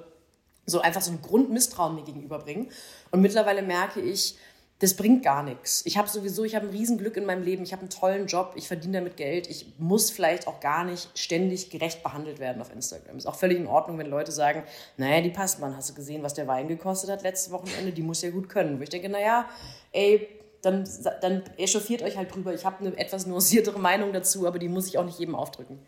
so 0.65 0.81
einfach 0.81 1.01
so 1.01 1.11
ein 1.11 1.21
Grundmisstrauen 1.21 1.95
mir 1.95 2.03
gegenüberbringen. 2.03 2.71
Und 3.11 3.21
mittlerweile 3.21 3.61
merke 3.61 4.01
ich, 4.01 4.37
das 4.79 4.95
bringt 4.95 5.23
gar 5.23 5.43
nichts. 5.43 5.85
Ich 5.85 5.97
habe 5.97 6.07
sowieso, 6.07 6.45
ich 6.45 6.55
habe 6.55 6.67
ein 6.67 6.71
Riesenglück 6.71 7.17
in 7.17 7.25
meinem 7.25 7.43
Leben, 7.43 7.63
ich 7.63 7.73
habe 7.73 7.81
einen 7.81 7.89
tollen 7.89 8.27
Job, 8.27 8.53
ich 8.55 8.67
verdiene 8.67 8.99
damit 8.99 9.17
Geld, 9.17 9.49
ich 9.49 9.73
muss 9.77 10.09
vielleicht 10.09 10.47
auch 10.47 10.61
gar 10.61 10.85
nicht 10.85 11.09
ständig 11.19 11.69
gerecht 11.69 12.01
behandelt 12.01 12.39
werden 12.39 12.61
auf 12.61 12.73
Instagram. 12.73 13.17
Ist 13.17 13.25
auch 13.25 13.35
völlig 13.35 13.57
in 13.57 13.67
Ordnung, 13.67 13.97
wenn 13.97 14.07
Leute 14.07 14.31
sagen, 14.31 14.63
naja, 14.95 15.21
die 15.21 15.31
passt 15.31 15.59
man, 15.59 15.75
hast 15.75 15.89
du 15.89 15.93
gesehen, 15.93 16.23
was 16.23 16.33
der 16.33 16.47
Wein 16.47 16.69
gekostet 16.69 17.09
hat 17.09 17.23
letztes 17.23 17.51
Wochenende, 17.51 17.91
die 17.91 18.01
muss 18.01 18.21
ja 18.21 18.29
gut 18.29 18.47
können. 18.47 18.79
Wo 18.79 18.83
ich 18.83 18.89
denke, 18.89 19.09
naja, 19.09 19.49
ey, 19.91 20.29
dann, 20.61 20.87
dann 21.21 21.43
echauffiert 21.57 22.01
euch 22.01 22.15
halt 22.15 22.33
drüber. 22.33 22.53
Ich 22.53 22.65
habe 22.65 22.85
eine 22.85 22.97
etwas 22.97 23.25
nuanciertere 23.25 23.79
Meinung 23.79 24.13
dazu, 24.13 24.47
aber 24.47 24.59
die 24.59 24.69
muss 24.69 24.87
ich 24.87 24.97
auch 24.97 25.05
nicht 25.05 25.19
jedem 25.19 25.35
aufdrücken. 25.35 25.79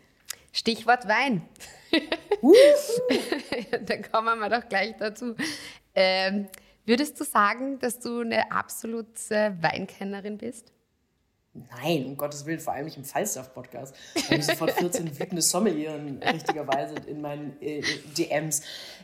Stichwort 0.52 1.08
Wein. 1.08 1.42
Uh. 2.42 2.54
dann 3.86 4.02
kommen 4.10 4.38
wir 4.38 4.50
doch 4.50 4.68
gleich 4.68 4.94
dazu. 4.98 5.34
Ähm, 5.94 6.48
Würdest 6.84 7.18
du 7.20 7.24
sagen, 7.24 7.78
dass 7.78 8.00
du 8.00 8.20
eine 8.20 8.50
absolute 8.50 9.56
Weinkennerin 9.60 10.38
bist? 10.38 10.72
Nein, 11.54 12.06
um 12.06 12.16
Gottes 12.16 12.46
Willen, 12.46 12.60
vor 12.60 12.72
allem 12.72 12.86
nicht 12.86 12.96
im 12.96 13.04
Falstaff-Podcast. 13.04 13.94
Da 14.14 14.22
habe 14.22 14.36
ich 14.36 14.46
sofort 14.46 14.72
14 14.72 15.18
wütende 15.18 15.42
Sommelieren 15.42 16.22
richtigerweise 16.22 16.94
in 17.06 17.20
meinen 17.20 17.60
äh, 17.60 17.82
DMs. 18.16 18.62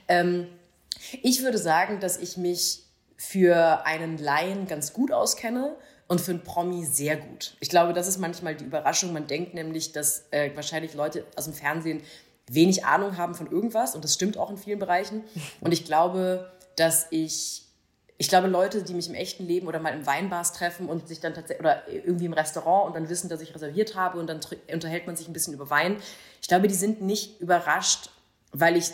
Ähm, 0.08 0.48
ich 1.22 1.42
würde 1.42 1.58
sagen, 1.58 2.00
dass 2.00 2.16
ich 2.16 2.36
mich 2.36 2.84
für 3.16 3.84
einen 3.84 4.16
Laien 4.16 4.66
ganz 4.66 4.92
gut 4.92 5.12
auskenne 5.12 5.76
und 6.06 6.20
für 6.20 6.30
einen 6.30 6.42
Promi 6.42 6.84
sehr 6.84 7.16
gut. 7.18 7.56
Ich 7.60 7.68
glaube, 7.68 7.92
das 7.92 8.08
ist 8.08 8.18
manchmal 8.18 8.54
die 8.54 8.64
Überraschung. 8.64 9.12
Man 9.12 9.26
denkt 9.26 9.54
nämlich, 9.54 9.92
dass 9.92 10.24
äh, 10.30 10.50
wahrscheinlich 10.54 10.94
Leute 10.94 11.26
aus 11.36 11.44
dem 11.44 11.52
Fernsehen 11.52 12.02
wenig 12.50 12.86
Ahnung 12.86 13.18
haben 13.18 13.34
von 13.34 13.50
irgendwas 13.50 13.94
und 13.94 14.02
das 14.02 14.14
stimmt 14.14 14.38
auch 14.38 14.50
in 14.50 14.56
vielen 14.56 14.78
Bereichen. 14.78 15.22
Und 15.60 15.72
ich 15.72 15.84
glaube, 15.84 16.50
dass 16.76 17.08
ich 17.10 17.67
ich 18.20 18.28
glaube, 18.28 18.48
Leute, 18.48 18.82
die 18.82 18.94
mich 18.94 19.08
im 19.08 19.14
echten 19.14 19.46
Leben 19.46 19.68
oder 19.68 19.78
mal 19.78 19.94
im 19.94 20.04
Weinbars 20.04 20.52
treffen 20.52 20.88
und 20.88 21.06
sich 21.06 21.20
dann 21.20 21.34
tatsächlich, 21.34 21.60
oder 21.60 21.88
irgendwie 21.88 22.24
im 22.24 22.32
Restaurant 22.32 22.88
und 22.88 22.96
dann 22.96 23.08
wissen, 23.08 23.28
dass 23.28 23.40
ich 23.40 23.54
reserviert 23.54 23.94
habe 23.94 24.18
und 24.18 24.26
dann 24.26 24.40
unterhält 24.72 25.06
man 25.06 25.16
sich 25.16 25.28
ein 25.28 25.32
bisschen 25.32 25.54
über 25.54 25.70
Wein. 25.70 25.96
Ich 26.42 26.48
glaube, 26.48 26.66
die 26.66 26.74
sind 26.74 27.00
nicht 27.00 27.40
überrascht, 27.40 28.10
weil 28.52 28.76
ich 28.76 28.90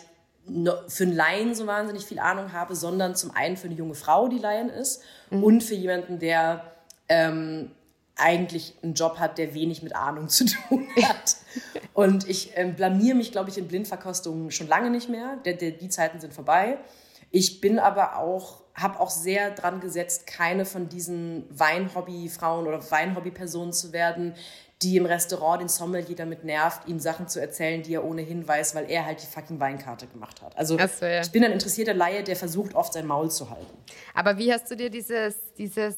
für 0.89 1.05
einen 1.05 1.17
Laien 1.17 1.55
so 1.55 1.67
wahnsinnig 1.67 2.05
viel 2.05 2.19
Ahnung 2.19 2.53
habe, 2.53 2.77
sondern 2.77 3.17
zum 3.17 3.31
einen 3.31 3.57
für 3.57 3.67
eine 3.67 3.77
junge 3.77 3.95
Frau, 3.95 4.29
die 4.29 4.39
Laien 4.39 4.69
ist, 4.69 5.03
mhm. 5.31 5.43
und 5.43 5.63
für 5.63 5.75
jemanden, 5.75 6.19
der 6.19 6.71
ähm, 7.09 7.71
eigentlich 8.17 8.75
einen 8.83 8.93
Job 8.93 9.19
hat, 9.19 9.39
der 9.39 9.55
wenig 9.55 9.83
mit 9.83 9.97
Ahnung 9.97 10.29
zu 10.29 10.45
tun 10.45 10.87
hat. 11.03 11.37
Und 11.95 12.29
ich 12.29 12.53
ähm, 12.57 12.75
blamier 12.75 13.15
mich, 13.15 13.33
glaube 13.33 13.49
ich, 13.49 13.57
in 13.57 13.69
Blindverkostungen 13.69 14.51
schon 14.51 14.69
lange 14.69 14.91
nicht 14.91 15.09
mehr. 15.09 15.39
Der, 15.47 15.55
der, 15.55 15.71
die 15.71 15.89
Zeiten 15.89 16.21
sind 16.21 16.35
vorbei. 16.35 16.79
Ich 17.31 17.63
bin 17.63 17.79
aber 17.79 18.19
auch, 18.19 18.64
habe 18.75 18.99
auch 18.99 19.11
sehr 19.11 19.51
dran 19.51 19.81
gesetzt, 19.81 20.27
keine 20.27 20.65
von 20.65 20.89
diesen 20.89 21.45
Weinhobby-Frauen 21.51 22.67
oder 22.67 22.79
Weinhobby-Personen 22.91 23.73
zu 23.73 23.93
werden, 23.93 24.35
die 24.83 24.97
im 24.97 25.07
Restaurant 25.07 25.63
den 25.63 25.69
Sommelier 25.69 26.17
damit 26.17 26.45
nervt, 26.45 26.87
ihm 26.89 26.99
Sachen 26.99 27.29
zu 27.29 27.41
erzählen, 27.41 27.83
die 27.83 27.95
er 27.95 28.05
ohnehin 28.05 28.47
weiß, 28.47 28.75
weil 28.75 28.91
er 28.91 29.07
halt 29.07 29.23
die 29.23 29.27
fucking 29.27 29.61
Weinkarte 29.61 30.07
gemacht 30.07 30.43
hat. 30.43 30.57
Also 30.59 30.77
so, 30.77 31.07
ja. 31.07 31.21
ich 31.23 31.31
bin 31.31 31.45
ein 31.45 31.53
interessierter 31.53 31.95
Laie, 31.95 32.23
der 32.25 32.37
versucht 32.37 32.75
oft 32.75 32.93
sein 32.93 33.07
Maul 33.07 33.31
zu 33.31 33.49
halten. 33.49 33.77
Aber 34.13 34.37
wie 34.37 34.53
hast 34.53 34.71
du 34.71 34.77
dir 34.77 34.91
dieses, 34.91 35.37
dieses 35.55 35.97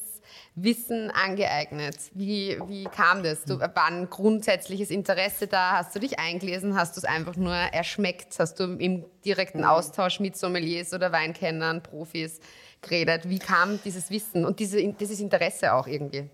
Wissen 0.55 1.11
angeeignet? 1.11 1.97
Wie, 2.13 2.57
wie 2.67 2.85
kam 2.85 3.23
das? 3.23 3.43
Du, 3.43 3.59
war 3.59 3.87
ein 3.87 4.09
grundsätzliches 4.09 4.91
Interesse 4.91 5.47
da? 5.47 5.77
Hast 5.77 5.95
du 5.95 5.99
dich 5.99 6.19
eingelesen? 6.19 6.75
Hast 6.75 6.95
du 6.95 6.99
es 6.99 7.05
einfach 7.05 7.35
nur 7.35 7.53
erschmeckt? 7.53 8.39
Hast 8.39 8.59
du 8.59 8.75
im 8.75 9.05
direkten 9.25 9.65
Austausch 9.65 10.19
mit 10.19 10.37
Sommeliers 10.37 10.93
oder 10.93 11.11
Weinkennern, 11.11 11.83
Profis 11.83 12.39
geredet? 12.81 13.29
Wie 13.29 13.39
kam 13.39 13.79
dieses 13.83 14.09
Wissen 14.09 14.45
und 14.45 14.59
diese, 14.59 14.81
dieses 14.93 15.19
Interesse 15.19 15.73
auch 15.73 15.87
irgendwie? 15.87 16.29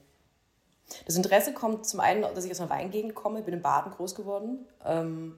Das 1.06 1.16
Interesse 1.16 1.54
kommt 1.54 1.86
zum 1.86 2.00
einen, 2.00 2.22
dass 2.22 2.46
ich 2.46 2.52
aus 2.52 2.60
einer 2.60 2.70
Weingegend 2.70 3.16
komme, 3.16 3.40
ich 3.40 3.46
bin 3.46 3.54
in 3.54 3.62
Baden 3.62 3.92
groß 3.92 4.16
geworden. 4.16 4.66
Ähm, 4.86 5.38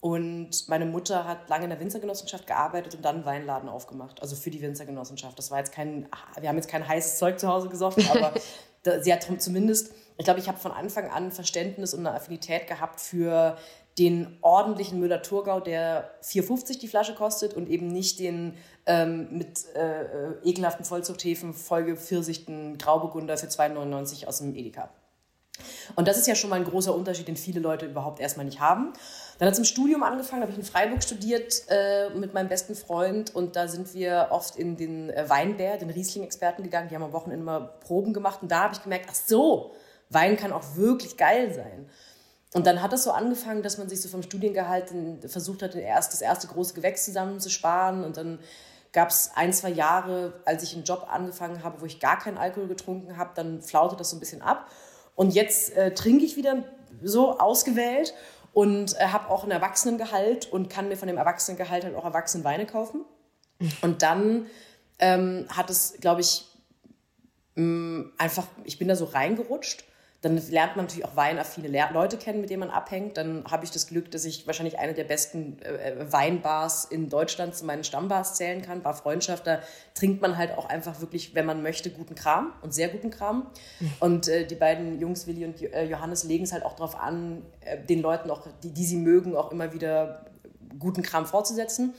und 0.00 0.68
meine 0.68 0.84
Mutter 0.84 1.28
hat 1.28 1.48
lange 1.48 1.64
in 1.64 1.70
der 1.70 1.78
Winzergenossenschaft 1.78 2.46
gearbeitet 2.46 2.96
und 2.96 3.04
dann 3.04 3.16
einen 3.16 3.24
Weinladen 3.24 3.68
aufgemacht, 3.68 4.20
also 4.20 4.34
für 4.34 4.50
die 4.50 4.60
Winzergenossenschaft. 4.60 5.38
Das 5.38 5.52
war 5.52 5.58
jetzt 5.58 5.72
kein, 5.72 6.08
wir 6.40 6.48
haben 6.48 6.56
jetzt 6.56 6.68
kein 6.68 6.86
heißes 6.86 7.18
Zeug 7.18 7.38
zu 7.38 7.46
Hause 7.46 7.68
gesoffen, 7.68 8.04
aber 8.10 8.32
sie 9.00 9.12
hat 9.12 9.24
zumindest, 9.40 9.92
ich 10.18 10.24
glaube, 10.24 10.40
ich 10.40 10.48
habe 10.48 10.58
von 10.58 10.72
Anfang 10.72 11.08
an 11.08 11.30
Verständnis 11.30 11.94
und 11.94 12.00
eine 12.00 12.16
Affinität 12.16 12.66
gehabt 12.66 13.00
für 13.00 13.56
den 13.98 14.38
ordentlichen 14.40 14.98
Müller-Thurgau, 15.00 15.60
der 15.60 16.10
4,50 16.22 16.78
die 16.78 16.88
Flasche 16.88 17.14
kostet 17.14 17.54
und 17.54 17.68
eben 17.68 17.88
nicht 17.88 18.18
den 18.18 18.54
ähm, 18.86 19.28
mit 19.30 19.66
äh, 19.74 20.32
ekelhaften 20.42 20.84
Vollzuchthäfen 20.84 21.52
vollgepfirsichten 21.52 22.78
Grauburgunder 22.78 23.36
für 23.36 23.46
2,99 23.46 24.26
aus 24.26 24.38
dem 24.38 24.54
Edeka. 24.54 24.90
Und 25.94 26.08
das 26.08 26.16
ist 26.16 26.26
ja 26.26 26.34
schon 26.34 26.50
mal 26.50 26.56
ein 26.56 26.64
großer 26.64 26.94
Unterschied, 26.94 27.28
den 27.28 27.36
viele 27.36 27.60
Leute 27.60 27.86
überhaupt 27.86 28.20
erstmal 28.20 28.46
nicht 28.46 28.60
haben. 28.60 28.94
Dann 29.38 29.46
hat 29.46 29.52
es 29.52 29.58
im 29.58 29.64
Studium 29.64 30.02
angefangen, 30.02 30.42
habe 30.42 30.52
ich 30.52 30.58
in 30.58 30.64
Freiburg 30.64 31.02
studiert 31.02 31.64
äh, 31.68 32.08
mit 32.10 32.32
meinem 32.32 32.48
besten 32.48 32.74
Freund 32.74 33.34
und 33.34 33.56
da 33.56 33.68
sind 33.68 33.92
wir 33.92 34.28
oft 34.30 34.56
in 34.56 34.76
den 34.76 35.10
äh, 35.10 35.28
Weinbär, 35.28 35.76
den 35.76 35.90
Riesling-Experten 35.90 36.62
gegangen. 36.62 36.88
Die 36.88 36.94
haben 36.94 37.02
am 37.02 37.12
Wochenende 37.12 37.42
immer 37.42 37.60
Proben 37.60 38.14
gemacht 38.14 38.40
und 38.42 38.50
da 38.50 38.62
habe 38.62 38.74
ich 38.74 38.82
gemerkt, 38.82 39.06
ach 39.10 39.14
so, 39.14 39.74
Wein 40.08 40.36
kann 40.36 40.52
auch 40.52 40.76
wirklich 40.76 41.16
geil 41.16 41.52
sein. 41.54 41.88
Und 42.54 42.66
dann 42.66 42.82
hat 42.82 42.92
es 42.92 43.04
so 43.04 43.12
angefangen, 43.12 43.62
dass 43.62 43.78
man 43.78 43.88
sich 43.88 44.02
so 44.02 44.08
vom 44.08 44.22
Studiengehalt 44.22 44.92
versucht 45.26 45.62
hat, 45.62 45.74
das 45.74 46.20
erste 46.20 46.46
große 46.48 46.74
Gewächs 46.74 47.04
zusammenzusparen 47.04 48.04
und 48.04 48.16
dann 48.16 48.38
gab 48.92 49.08
es 49.08 49.30
ein, 49.34 49.52
zwei 49.54 49.70
Jahre, 49.70 50.34
als 50.44 50.62
ich 50.62 50.74
einen 50.74 50.84
Job 50.84 51.06
angefangen 51.10 51.64
habe, 51.64 51.80
wo 51.80 51.86
ich 51.86 51.98
gar 51.98 52.18
keinen 52.18 52.36
Alkohol 52.36 52.68
getrunken 52.68 53.16
habe, 53.16 53.30
dann 53.34 53.62
flaute 53.62 53.96
das 53.96 54.10
so 54.10 54.16
ein 54.16 54.20
bisschen 54.20 54.42
ab. 54.42 54.70
Und 55.14 55.34
jetzt 55.34 55.74
äh, 55.76 55.94
trinke 55.94 56.26
ich 56.26 56.36
wieder 56.36 56.64
so 57.02 57.38
ausgewählt 57.38 58.12
und 58.52 58.94
äh, 58.98 59.06
habe 59.06 59.30
auch 59.30 59.44
ein 59.44 59.50
Erwachsenengehalt 59.50 60.52
und 60.52 60.68
kann 60.68 60.88
mir 60.88 60.96
von 60.96 61.08
dem 61.08 61.16
Erwachsenengehalt 61.16 61.84
halt 61.84 61.94
auch 61.94 62.04
Erwachsenenweine 62.04 62.66
kaufen. 62.66 63.06
Und 63.80 64.02
dann 64.02 64.46
ähm, 64.98 65.46
hat 65.48 65.70
es, 65.70 65.94
glaube 66.00 66.20
ich, 66.20 66.46
mh, 67.54 68.10
einfach, 68.18 68.46
ich 68.64 68.78
bin 68.78 68.88
da 68.88 68.96
so 68.96 69.06
reingerutscht 69.06 69.84
dann 70.22 70.40
lernt 70.50 70.76
man 70.76 70.86
natürlich 70.86 71.04
auch 71.04 71.16
weinaffine 71.16 71.68
Leute 71.92 72.16
kennen, 72.16 72.40
mit 72.40 72.48
denen 72.48 72.60
man 72.60 72.70
abhängt. 72.70 73.16
Dann 73.16 73.44
habe 73.50 73.64
ich 73.64 73.72
das 73.72 73.88
Glück, 73.88 74.08
dass 74.12 74.24
ich 74.24 74.46
wahrscheinlich 74.46 74.78
eine 74.78 74.94
der 74.94 75.02
besten 75.02 75.60
äh, 75.62 76.12
Weinbars 76.12 76.84
in 76.84 77.08
Deutschland 77.08 77.56
zu 77.56 77.64
meinen 77.64 77.82
Stammbars 77.82 78.34
zählen 78.34 78.62
kann. 78.62 78.82
Bar 78.82 78.94
Freundschaft, 78.94 79.48
da 79.48 79.58
trinkt 79.94 80.22
man 80.22 80.38
halt 80.38 80.56
auch 80.56 80.66
einfach 80.66 81.00
wirklich, 81.00 81.34
wenn 81.34 81.44
man 81.44 81.60
möchte, 81.60 81.90
guten 81.90 82.14
Kram 82.14 82.52
und 82.62 82.72
sehr 82.72 82.88
guten 82.88 83.10
Kram. 83.10 83.48
Und 83.98 84.28
äh, 84.28 84.46
die 84.46 84.54
beiden 84.54 85.00
Jungs, 85.00 85.26
Willi 85.26 85.44
und 85.44 85.60
äh, 85.60 85.86
Johannes, 85.86 86.22
legen 86.22 86.44
es 86.44 86.52
halt 86.52 86.64
auch 86.64 86.74
darauf 86.74 87.00
an, 87.00 87.42
äh, 87.62 87.76
den 87.84 88.00
Leuten, 88.00 88.30
auch, 88.30 88.46
die, 88.62 88.70
die 88.70 88.84
sie 88.84 88.98
mögen, 88.98 89.34
auch 89.34 89.50
immer 89.50 89.72
wieder 89.72 90.26
guten 90.78 91.02
Kram 91.02 91.26
fortzusetzen. 91.26 91.94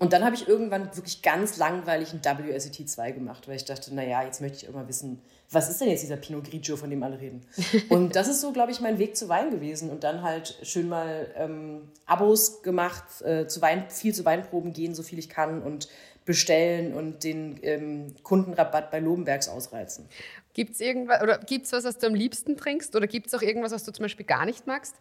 Und 0.00 0.12
dann 0.12 0.24
habe 0.24 0.34
ich 0.34 0.48
irgendwann 0.48 0.96
wirklich 0.96 1.22
ganz 1.22 1.56
langweilig 1.56 2.12
ein 2.14 2.24
WSET 2.24 2.88
2 2.88 3.12
gemacht, 3.12 3.46
weil 3.46 3.56
ich 3.56 3.66
dachte, 3.66 3.94
naja, 3.94 4.24
jetzt 4.24 4.40
möchte 4.40 4.56
ich 4.56 4.66
immer 4.66 4.88
wissen, 4.88 5.20
was 5.52 5.68
ist 5.68 5.80
denn 5.80 5.88
jetzt 5.88 6.02
dieser 6.02 6.16
Pinot 6.16 6.44
Grigio, 6.44 6.76
von 6.76 6.90
dem 6.90 7.02
alle 7.02 7.20
reden? 7.20 7.44
Und 7.88 8.14
das 8.14 8.28
ist 8.28 8.40
so, 8.40 8.52
glaube 8.52 8.70
ich, 8.70 8.80
mein 8.80 8.98
Weg 8.98 9.16
zu 9.16 9.28
Wein 9.28 9.50
gewesen. 9.50 9.90
Und 9.90 10.04
dann 10.04 10.22
halt 10.22 10.56
schön 10.62 10.88
mal 10.88 11.28
ähm, 11.36 11.88
Abos 12.06 12.62
gemacht, 12.62 13.20
äh, 13.22 13.46
zu 13.48 13.60
Wein, 13.60 13.90
viel 13.90 14.14
zu 14.14 14.24
Weinproben 14.24 14.72
gehen, 14.72 14.94
so 14.94 15.02
viel 15.02 15.18
ich 15.18 15.28
kann 15.28 15.62
und 15.62 15.88
bestellen 16.24 16.94
und 16.94 17.24
den 17.24 17.58
ähm, 17.62 18.14
Kundenrabatt 18.22 18.92
bei 18.92 19.00
Lobenbergs 19.00 19.48
ausreizen. 19.48 20.06
Gibt 20.54 20.74
es 20.74 20.80
irgendwas 20.80 21.22
oder 21.22 21.38
gibt's 21.38 21.72
was, 21.72 21.82
was 21.84 21.98
du 21.98 22.06
am 22.06 22.14
liebsten 22.14 22.56
trinkst? 22.56 22.94
Oder 22.94 23.08
gibt 23.08 23.26
es 23.26 23.34
auch 23.34 23.42
irgendwas, 23.42 23.72
was 23.72 23.84
du 23.84 23.92
zum 23.92 24.04
Beispiel 24.04 24.26
gar 24.26 24.44
nicht 24.44 24.68
magst? 24.68 24.94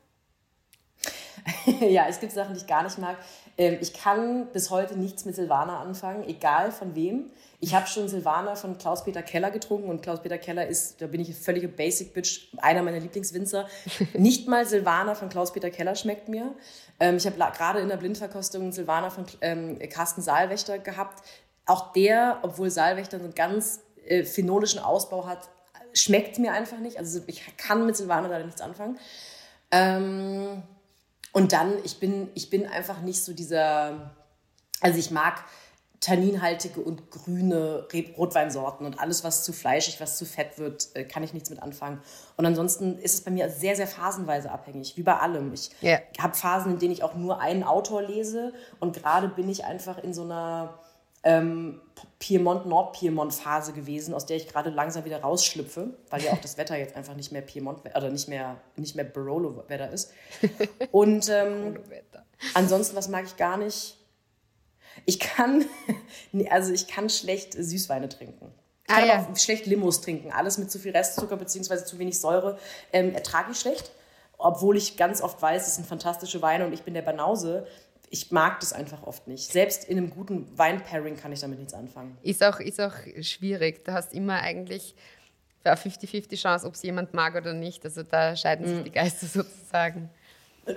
ja, 1.81 2.07
es 2.07 2.19
gibt 2.19 2.31
Sachen, 2.31 2.53
die 2.53 2.61
ich 2.61 2.67
gar 2.67 2.83
nicht 2.83 2.97
mag. 2.97 3.17
Ähm, 3.59 3.77
ich 3.81 3.93
kann 3.93 4.47
bis 4.53 4.69
heute 4.69 4.97
nichts 4.97 5.25
mit 5.25 5.35
Silvaner 5.35 5.79
anfangen, 5.79 6.23
egal 6.27 6.71
von 6.71 6.95
wem. 6.95 7.29
Ich 7.59 7.75
habe 7.75 7.87
schon 7.87 8.07
Silvaner 8.07 8.55
von 8.55 8.77
Klaus-Peter 8.77 9.21
Keller 9.21 9.51
getrunken 9.51 9.89
und 9.89 10.01
Klaus-Peter 10.01 10.37
Keller 10.37 10.65
ist, 10.65 11.01
da 11.01 11.07
bin 11.07 11.19
ich 11.19 11.27
eine 11.27 11.35
völlige 11.35 11.67
Basic-Bitch, 11.67 12.53
einer 12.59 12.81
meiner 12.81 13.01
Lieblingswinzer. 13.01 13.67
Nicht 14.13 14.47
mal 14.47 14.65
Silvaner 14.65 15.13
von 15.13 15.27
Klaus-Peter 15.27 15.69
Keller 15.69 15.95
schmeckt 15.95 16.29
mir. 16.29 16.55
Ähm, 17.01 17.17
ich 17.17 17.25
habe 17.25 17.35
gerade 17.35 17.79
in 17.81 17.89
der 17.89 17.97
Blindverkostung 17.97 18.71
Silvaner 18.71 19.11
von 19.11 19.25
ähm, 19.41 19.77
Carsten 19.89 20.21
Saalwächter 20.21 20.79
gehabt. 20.79 21.21
Auch 21.65 21.91
der, 21.91 22.39
obwohl 22.43 22.69
Saalwächter 22.69 23.17
einen 23.17 23.35
ganz 23.35 23.81
äh, 24.05 24.23
phenolischen 24.23 24.79
Ausbau 24.79 25.27
hat, 25.27 25.49
schmeckt 25.91 26.39
mir 26.39 26.53
einfach 26.53 26.79
nicht. 26.79 26.97
Also 26.97 27.19
ich 27.27 27.43
kann 27.57 27.85
mit 27.85 27.97
Silvaner 27.97 28.29
leider 28.29 28.45
nichts 28.45 28.61
anfangen. 28.61 28.97
Ähm, 29.71 30.63
und 31.31 31.53
dann, 31.53 31.73
ich 31.83 31.99
bin, 31.99 32.29
ich 32.33 32.49
bin 32.49 32.65
einfach 32.65 33.01
nicht 33.01 33.23
so 33.23 33.33
dieser, 33.33 34.15
also 34.81 34.97
ich 34.97 35.11
mag 35.11 35.43
tanninhaltige 35.99 36.79
und 36.79 37.11
grüne 37.11 37.85
Rotweinsorten 38.17 38.85
und 38.85 38.99
alles, 38.99 39.23
was 39.23 39.43
zu 39.43 39.51
fleischig, 39.51 39.99
was 39.99 40.17
zu 40.17 40.25
fett 40.25 40.57
wird, 40.57 40.87
äh, 40.93 41.03
kann 41.03 41.23
ich 41.23 41.33
nichts 41.33 41.49
mit 41.49 41.61
anfangen. 41.61 42.01
Und 42.37 42.45
ansonsten 42.45 42.97
ist 42.99 43.15
es 43.15 43.21
bei 43.21 43.31
mir 43.31 43.49
sehr, 43.49 43.75
sehr 43.75 43.87
phasenweise 43.87 44.49
abhängig, 44.49 44.95
wie 44.95 45.03
bei 45.03 45.17
allem. 45.17 45.53
Ich 45.53 45.71
yeah. 45.83 45.99
habe 46.17 46.35
Phasen, 46.35 46.73
in 46.73 46.79
denen 46.79 46.93
ich 46.93 47.03
auch 47.03 47.15
nur 47.15 47.41
einen 47.41 47.63
Autor 47.63 48.01
lese 48.01 48.53
und 48.79 48.95
gerade 48.95 49.27
bin 49.27 49.49
ich 49.49 49.65
einfach 49.65 49.97
in 49.97 50.13
so 50.13 50.23
einer 50.23 50.79
ähm, 51.23 51.81
Piemont-Nordpiemont-Phase 52.19 53.73
gewesen, 53.73 54.13
aus 54.13 54.25
der 54.25 54.37
ich 54.37 54.47
gerade 54.47 54.69
langsam 54.69 55.05
wieder 55.05 55.21
rausschlüpfe, 55.21 55.93
weil 56.09 56.23
ja 56.23 56.33
auch 56.33 56.41
das 56.41 56.57
Wetter 56.57 56.77
jetzt 56.77 56.95
einfach 56.95 57.15
nicht 57.15 57.31
mehr 57.31 57.41
Piemont 57.41 57.81
oder 57.95 58.09
nicht 58.09 58.27
mehr, 58.27 58.57
nicht 58.75 58.95
mehr 58.95 59.05
Barolo-Wetter 59.05 59.89
ist. 59.89 60.11
Und 60.91 61.29
ähm, 61.29 61.79
ansonsten, 62.53 62.95
was 62.95 63.09
mag 63.09 63.25
ich 63.25 63.37
gar 63.37 63.57
nicht? 63.57 63.97
Ich 65.05 65.19
kann, 65.19 65.65
also 66.49 66.71
ich 66.73 66.87
kann 66.87 67.09
schlecht 67.09 67.53
Süßweine 67.53 68.09
trinken. 68.09 68.51
Ich 68.87 68.95
kann 68.95 69.03
ah, 69.03 69.07
ja. 69.07 69.27
auch 69.31 69.37
schlecht 69.37 69.65
Limos 69.65 70.01
trinken. 70.01 70.31
Alles 70.31 70.57
mit 70.57 70.71
zu 70.71 70.79
viel 70.79 70.91
Restzucker 70.91 71.37
bzw. 71.37 71.85
zu 71.85 71.99
wenig 71.99 72.19
Säure 72.19 72.57
ähm, 72.91 73.13
ertrage 73.13 73.51
ich 73.51 73.59
schlecht. 73.59 73.91
Obwohl 74.37 74.77
ich 74.77 74.95
ganz 74.97 75.21
oft 75.21 75.41
weiß, 75.41 75.67
es 75.67 75.75
sind 75.75 75.85
fantastische 75.85 76.41
Weine 76.41 76.65
und 76.65 76.73
ich 76.73 76.83
bin 76.83 76.93
der 76.93 77.01
Banause. 77.01 77.67
Ich 78.09 78.31
mag 78.31 78.59
das 78.59 78.73
einfach 78.73 79.03
oft 79.03 79.27
nicht. 79.27 79.51
Selbst 79.51 79.85
in 79.85 79.97
einem 79.97 80.09
guten 80.09 80.57
Wein-Pairing 80.57 81.15
kann 81.15 81.31
ich 81.31 81.41
damit 81.41 81.59
nichts 81.59 81.73
anfangen. 81.73 82.17
Ist 82.23 82.43
auch, 82.43 82.59
ist 82.59 82.81
auch 82.81 82.95
schwierig. 83.21 83.85
Du 83.85 83.93
hast 83.93 84.13
immer 84.13 84.41
eigentlich 84.41 84.95
50-50 85.63 86.41
Chance, 86.41 86.67
ob 86.67 86.73
es 86.73 86.81
jemand 86.81 87.13
mag 87.13 87.35
oder 87.35 87.53
nicht. 87.53 87.83
Also 87.85 88.03
da 88.03 88.35
scheiden 88.35 88.67
sich 88.67 88.81
mm. 88.81 88.83
die 88.83 88.91
Geister 88.91 89.27
sozusagen. 89.43 90.09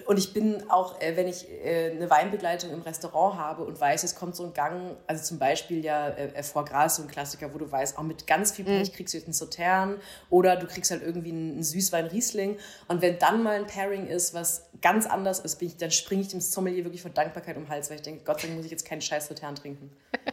Und 0.07 0.19
ich 0.19 0.33
bin 0.33 0.71
auch, 0.71 1.01
äh, 1.01 1.17
wenn 1.17 1.29
ich 1.29 1.49
äh, 1.51 1.91
eine 1.91 2.09
Weinbegleitung 2.09 2.71
im 2.71 2.83
Restaurant 2.83 3.39
habe 3.39 3.65
und 3.65 3.81
weiß, 3.81 4.05
es 4.05 4.15
kommt 4.15 4.35
so 4.35 4.45
ein 4.45 4.55
Gang, 4.55 4.97
also 5.07 5.23
zum 5.23 5.39
Beispiel 5.39 5.85
ja 5.85 6.09
äh, 6.09 6.43
Foie 6.43 6.65
Gras, 6.65 6.97
so 6.97 7.03
ein 7.03 7.09
Klassiker, 7.09 7.53
wo 7.53 7.59
du 7.59 7.71
weißt, 7.71 7.99
auch 7.99 8.03
mit 8.03 8.27
ganz 8.27 8.53
viel 8.53 8.65
Pech 8.65 8.91
mhm. 8.91 8.95
kriegst 8.95 9.15
du 9.15 9.19
jetzt 9.19 9.27
einen 9.27 9.35
Sautern 9.35 9.97
oder 10.31 10.57
du 10.57 10.67
kriegst 10.67 10.91
halt 10.91 11.03
irgendwie 11.03 11.31
einen 11.31 11.63
Süßwein 11.63 12.07
Riesling. 12.07 12.59
Und 12.89 13.03
wenn 13.03 13.19
dann 13.19 13.43
mal 13.43 13.57
ein 13.57 13.67
Pairing 13.67 14.07
ist, 14.07 14.35
was 14.35 14.69
ganz 14.81 15.07
anders 15.07 15.41
ist, 15.41 15.61
ich, 15.63 15.77
dann 15.77 15.91
springe 15.91 16.23
ich 16.23 16.29
dem 16.29 16.41
Sommelier 16.41 16.85
wirklich 16.85 17.03
vor 17.03 17.11
Dankbarkeit 17.11 17.57
um 17.57 17.65
den 17.65 17.69
Hals, 17.69 17.91
weil 17.91 17.97
ich 17.97 18.03
denke, 18.03 18.25
Gott 18.25 18.41
sei 18.41 18.49
Dank 18.49 18.57
muss 18.57 18.67
ich 18.67 18.73
jetzt 18.73 18.87
keinen 18.87 19.01
scheiß 19.01 19.29
Sautern 19.29 19.55
trinken. 19.55 19.91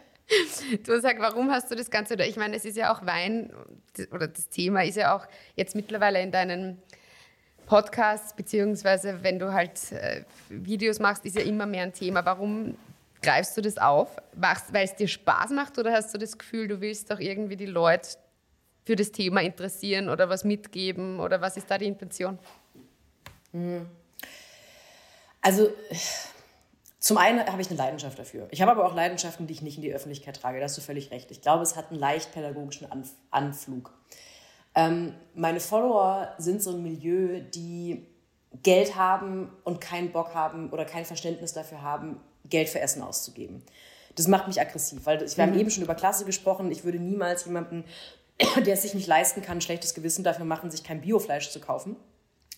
Du 0.83 0.99
sagst, 1.01 1.19
warum 1.21 1.49
hast 1.49 1.71
du 1.71 1.75
das 1.75 1.89
Ganze? 1.89 2.13
Ich 2.23 2.35
meine, 2.35 2.55
es 2.55 2.63
ist 2.63 2.77
ja 2.77 2.93
auch 2.93 3.03
Wein, 3.03 3.51
oder 4.11 4.27
das 4.27 4.49
Thema 4.49 4.83
ist 4.83 4.95
ja 4.95 5.15
auch 5.15 5.25
jetzt 5.55 5.75
mittlerweile 5.75 6.21
in 6.21 6.31
deinen 6.31 6.79
Podcasts, 7.69 8.33
beziehungsweise 8.33 9.21
wenn 9.21 9.37
du 9.37 9.53
halt 9.53 9.91
äh, 9.91 10.23
Videos 10.49 10.97
machst, 10.97 11.23
ist 11.23 11.35
ja 11.35 11.43
immer 11.43 11.67
mehr 11.67 11.83
ein 11.83 11.93
Thema. 11.93 12.25
Warum 12.25 12.75
greifst 13.21 13.55
du 13.55 13.61
das 13.61 13.77
auf? 13.77 14.17
Weil 14.33 14.83
es 14.85 14.95
dir 14.95 15.07
Spaß 15.07 15.51
macht 15.51 15.77
oder 15.77 15.93
hast 15.93 16.11
du 16.11 16.17
das 16.17 16.37
Gefühl, 16.39 16.67
du 16.67 16.81
willst 16.81 17.11
doch 17.11 17.19
irgendwie 17.19 17.55
die 17.55 17.67
Leute 17.67 18.09
für 18.85 18.95
das 18.95 19.11
Thema 19.11 19.41
interessieren 19.41 20.09
oder 20.09 20.29
was 20.29 20.43
mitgeben 20.43 21.19
oder 21.19 21.41
was 21.41 21.57
ist 21.57 21.69
da 21.69 21.77
die 21.77 21.85
Intention? 21.85 22.39
Also 25.41 25.69
zum 26.97 27.17
einen 27.19 27.45
habe 27.45 27.61
ich 27.61 27.69
eine 27.69 27.77
Leidenschaft 27.77 28.17
dafür. 28.17 28.47
Ich 28.49 28.63
habe 28.63 28.71
aber 28.71 28.83
auch 28.83 28.95
Leidenschaften, 28.95 29.45
die 29.45 29.53
ich 29.53 29.61
nicht 29.61 29.75
in 29.75 29.83
die 29.83 29.93
Öffentlichkeit 29.93 30.41
trage. 30.41 30.57
Da 30.57 30.65
hast 30.65 30.77
du 30.77 30.81
völlig 30.81 31.11
recht. 31.11 31.29
Ich 31.29 31.41
glaube, 31.41 31.61
es 31.61 31.75
hat 31.75 31.91
einen 31.91 31.99
leicht 31.99 32.33
pädagogischen 32.33 32.91
Anf 32.91 33.11
Anflug. 33.29 33.93
Ähm, 34.79 35.13
meine 35.35 35.59
Follower 35.59 36.33
sind 36.37 36.63
so 36.63 36.71
ein 36.71 36.81
Milieu, 36.81 37.41
die 37.41 38.05
Geld 38.63 38.95
haben 38.95 39.51
und 39.63 39.81
keinen 39.81 40.11
Bock 40.11 40.33
haben 40.33 40.69
oder 40.71 40.85
kein 40.85 41.05
Verständnis 41.05 41.53
dafür 41.53 41.81
haben, 41.81 42.19
Geld 42.45 42.69
für 42.69 42.79
Essen 42.79 43.01
auszugeben. 43.01 43.61
Das 44.15 44.27
macht 44.27 44.47
mich 44.47 44.59
aggressiv, 44.59 45.05
weil 45.05 45.19
wir 45.19 45.43
haben 45.43 45.57
eben 45.57 45.69
schon 45.69 45.83
über 45.83 45.95
Klasse 45.95 46.25
gesprochen. 46.25 46.71
Ich 46.71 46.83
würde 46.83 46.97
niemals 46.97 47.45
jemanden, 47.45 47.83
der 48.65 48.73
es 48.73 48.81
sich 48.81 48.93
nicht 48.93 49.07
leisten 49.07 49.41
kann, 49.41 49.57
ein 49.57 49.61
schlechtes 49.61 49.93
Gewissen 49.93 50.23
dafür 50.23 50.45
machen, 50.45 50.71
sich 50.71 50.83
kein 50.83 51.01
Biofleisch 51.01 51.49
zu 51.51 51.59
kaufen. 51.59 51.95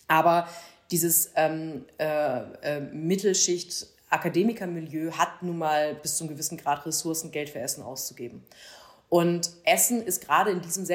Aber 0.08 0.48
dieses 0.92 1.32
ähm, 1.36 1.86
äh, 1.98 2.42
äh, 2.62 2.80
Mittelschicht 2.82 3.88
Akademikermilieu 4.10 5.12
hat 5.14 5.42
nun 5.42 5.58
mal 5.58 5.96
bis 5.96 6.18
zu 6.18 6.24
einem 6.24 6.34
gewissen 6.34 6.58
Grad 6.58 6.86
Ressourcen, 6.86 7.32
Geld 7.32 7.50
für 7.50 7.60
Essen 7.60 7.82
auszugeben. 7.82 8.44
Und 9.08 9.52
Essen 9.64 10.02
ist 10.02 10.26
gerade 10.26 10.52
in 10.52 10.62
diesem 10.62 10.86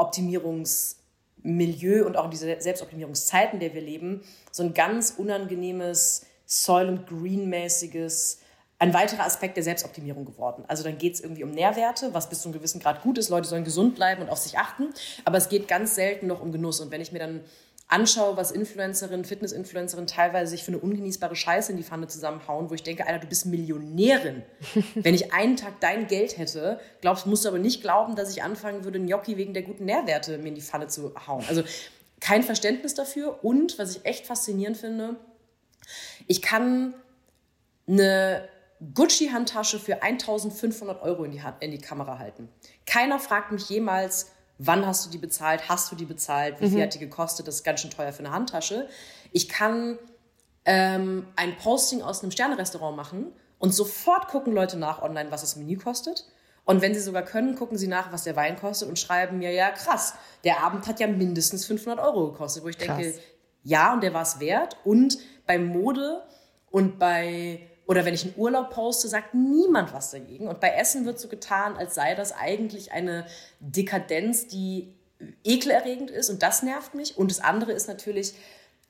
Selbstoptimierungsmilieu 0.00 2.06
und 2.06 2.16
auch 2.16 2.24
in 2.24 2.30
dieser 2.30 2.60
Selbstoptimierungszeiten, 2.60 3.54
in 3.54 3.60
der 3.60 3.74
wir 3.74 3.82
leben, 3.82 4.22
so 4.50 4.62
ein 4.62 4.74
ganz 4.74 5.14
unangenehmes, 5.16 6.26
Soil- 6.46 7.04
Green-mäßiges, 7.06 8.40
ein 8.80 8.94
weiterer 8.94 9.24
Aspekt 9.24 9.56
der 9.56 9.62
Selbstoptimierung 9.62 10.24
geworden. 10.24 10.64
Also 10.66 10.82
dann 10.82 10.96
geht 10.96 11.14
es 11.14 11.20
irgendwie 11.20 11.44
um 11.44 11.50
Nährwerte, 11.50 12.14
was 12.14 12.30
bis 12.30 12.40
zu 12.40 12.48
einem 12.48 12.54
gewissen 12.54 12.80
Grad 12.80 13.02
gut 13.02 13.18
ist. 13.18 13.28
Leute 13.28 13.46
sollen 13.46 13.62
gesund 13.62 13.94
bleiben 13.94 14.22
und 14.22 14.30
auf 14.30 14.38
sich 14.38 14.58
achten. 14.58 14.88
Aber 15.26 15.36
es 15.36 15.50
geht 15.50 15.68
ganz 15.68 15.94
selten 15.94 16.26
noch 16.26 16.40
um 16.40 16.50
Genuss. 16.50 16.80
Und 16.80 16.90
wenn 16.90 17.02
ich 17.02 17.12
mir 17.12 17.18
dann 17.18 17.44
anschaue, 17.90 18.36
was 18.36 18.52
Influencerinnen, 18.52 19.24
Fitness-Influencerinnen 19.24 20.06
teilweise 20.06 20.52
sich 20.52 20.62
für 20.62 20.72
eine 20.72 20.78
ungenießbare 20.78 21.34
Scheiße 21.34 21.72
in 21.72 21.76
die 21.76 21.84
Pfanne 21.84 22.06
zusammenhauen, 22.06 22.70
wo 22.70 22.74
ich 22.74 22.82
denke, 22.82 23.06
Alter, 23.06 23.18
du 23.18 23.26
bist 23.26 23.46
Millionärin. 23.46 24.42
Wenn 24.94 25.14
ich 25.14 25.32
einen 25.32 25.56
Tag 25.56 25.80
dein 25.80 26.06
Geld 26.06 26.38
hätte, 26.38 26.80
glaubst, 27.00 27.26
musst 27.26 27.44
du 27.44 27.48
aber 27.48 27.58
nicht 27.58 27.82
glauben, 27.82 28.14
dass 28.14 28.30
ich 28.30 28.42
anfangen 28.42 28.84
würde, 28.84 29.00
Gnocchi 29.00 29.36
wegen 29.36 29.54
der 29.54 29.64
guten 29.64 29.84
Nährwerte 29.84 30.38
mir 30.38 30.48
in 30.48 30.54
die 30.54 30.60
Pfanne 30.60 30.86
zu 30.86 31.12
hauen. 31.26 31.44
Also 31.48 31.62
kein 32.20 32.42
Verständnis 32.42 32.94
dafür. 32.94 33.44
Und 33.44 33.78
was 33.78 33.96
ich 33.96 34.04
echt 34.04 34.26
faszinierend 34.26 34.76
finde, 34.76 35.16
ich 36.28 36.42
kann 36.42 36.94
eine 37.88 38.48
Gucci-Handtasche 38.94 39.78
für 39.78 40.02
1500 40.02 41.02
Euro 41.02 41.24
in 41.24 41.32
die, 41.32 41.42
Hand, 41.42 41.56
in 41.60 41.70
die 41.72 41.80
Kamera 41.80 42.18
halten. 42.18 42.48
Keiner 42.86 43.18
fragt 43.18 43.50
mich 43.52 43.68
jemals, 43.68 44.30
Wann 44.62 44.84
hast 44.84 45.06
du 45.06 45.10
die 45.10 45.16
bezahlt? 45.16 45.70
Hast 45.70 45.90
du 45.90 45.96
die 45.96 46.04
bezahlt? 46.04 46.60
Wie 46.60 46.68
viel 46.68 46.78
mhm. 46.78 46.82
hat 46.82 46.94
die 46.94 46.98
gekostet? 46.98 47.48
Das 47.48 47.56
ist 47.56 47.64
ganz 47.64 47.80
schön 47.80 47.90
teuer 47.90 48.12
für 48.12 48.18
eine 48.18 48.30
Handtasche. 48.30 48.88
Ich 49.32 49.48
kann 49.48 49.98
ähm, 50.66 51.26
ein 51.34 51.56
Posting 51.56 52.02
aus 52.02 52.22
einem 52.22 52.30
Sternerestaurant 52.30 52.94
machen 52.94 53.32
und 53.58 53.74
sofort 53.74 54.28
gucken 54.28 54.52
Leute 54.52 54.78
nach 54.78 55.00
online, 55.00 55.30
was 55.30 55.40
das 55.40 55.56
Menü 55.56 55.78
kostet. 55.78 56.26
Und 56.66 56.82
wenn 56.82 56.92
sie 56.92 57.00
sogar 57.00 57.22
können, 57.22 57.54
gucken 57.56 57.78
sie 57.78 57.86
nach, 57.86 58.12
was 58.12 58.24
der 58.24 58.36
Wein 58.36 58.56
kostet 58.56 58.90
und 58.90 58.98
schreiben 58.98 59.38
mir, 59.38 59.50
ja 59.50 59.70
krass, 59.70 60.12
der 60.44 60.62
Abend 60.62 60.86
hat 60.86 61.00
ja 61.00 61.06
mindestens 61.06 61.64
500 61.64 61.98
Euro 61.98 62.30
gekostet. 62.32 62.62
Wo 62.62 62.68
ich 62.68 62.76
krass. 62.76 62.98
denke, 62.98 63.18
ja, 63.62 63.94
und 63.94 64.02
der 64.02 64.12
war 64.12 64.22
es 64.22 64.40
wert. 64.40 64.76
Und 64.84 65.16
bei 65.46 65.58
Mode 65.58 66.22
und 66.70 66.98
bei 66.98 67.66
oder 67.90 68.04
wenn 68.04 68.14
ich 68.14 68.22
einen 68.22 68.34
Urlaub 68.36 68.70
poste, 68.70 69.08
sagt 69.08 69.34
niemand 69.34 69.92
was 69.92 70.12
dagegen. 70.12 70.46
Und 70.46 70.60
bei 70.60 70.70
Essen 70.70 71.06
wird 71.06 71.18
so 71.18 71.26
getan, 71.26 71.76
als 71.76 71.96
sei 71.96 72.14
das 72.14 72.30
eigentlich 72.30 72.92
eine 72.92 73.26
Dekadenz, 73.58 74.46
die 74.46 74.94
ekelerregend 75.42 76.08
ist. 76.08 76.30
Und 76.30 76.44
das 76.44 76.62
nervt 76.62 76.94
mich. 76.94 77.18
Und 77.18 77.32
das 77.32 77.40
andere 77.40 77.72
ist 77.72 77.88
natürlich, 77.88 78.34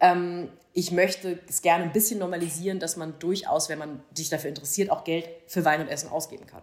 ähm, 0.00 0.50
ich 0.74 0.92
möchte 0.92 1.38
es 1.48 1.62
gerne 1.62 1.84
ein 1.84 1.92
bisschen 1.92 2.18
normalisieren, 2.18 2.78
dass 2.78 2.98
man 2.98 3.18
durchaus, 3.18 3.70
wenn 3.70 3.78
man 3.78 4.02
sich 4.12 4.28
dafür 4.28 4.50
interessiert, 4.50 4.90
auch 4.90 5.02
Geld 5.04 5.26
für 5.46 5.64
Wein 5.64 5.80
und 5.80 5.88
Essen 5.88 6.10
ausgeben 6.10 6.46
kann. 6.46 6.62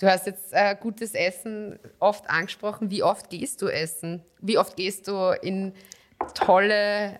Du 0.00 0.06
hast 0.06 0.26
jetzt 0.26 0.52
äh, 0.52 0.76
gutes 0.78 1.14
Essen 1.14 1.78
oft 1.98 2.28
angesprochen. 2.28 2.90
Wie 2.90 3.02
oft 3.02 3.30
gehst 3.30 3.62
du 3.62 3.68
essen? 3.68 4.22
Wie 4.42 4.58
oft 4.58 4.76
gehst 4.76 5.08
du 5.08 5.34
in 5.40 5.72
tolle, 6.34 7.18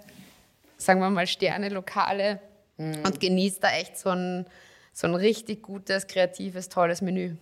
sagen 0.76 1.00
wir 1.00 1.08
mal, 1.08 1.26
Sterne-Lokale? 1.26 2.42
Mhm. 2.78 3.04
und 3.04 3.20
genießt 3.20 3.62
da 3.62 3.70
echt 3.72 3.98
so 3.98 4.10
ein, 4.10 4.46
so 4.92 5.06
ein 5.06 5.14
richtig 5.14 5.62
gutes, 5.62 6.06
kreatives, 6.06 6.68
tolles 6.68 7.02
Menü. 7.02 7.36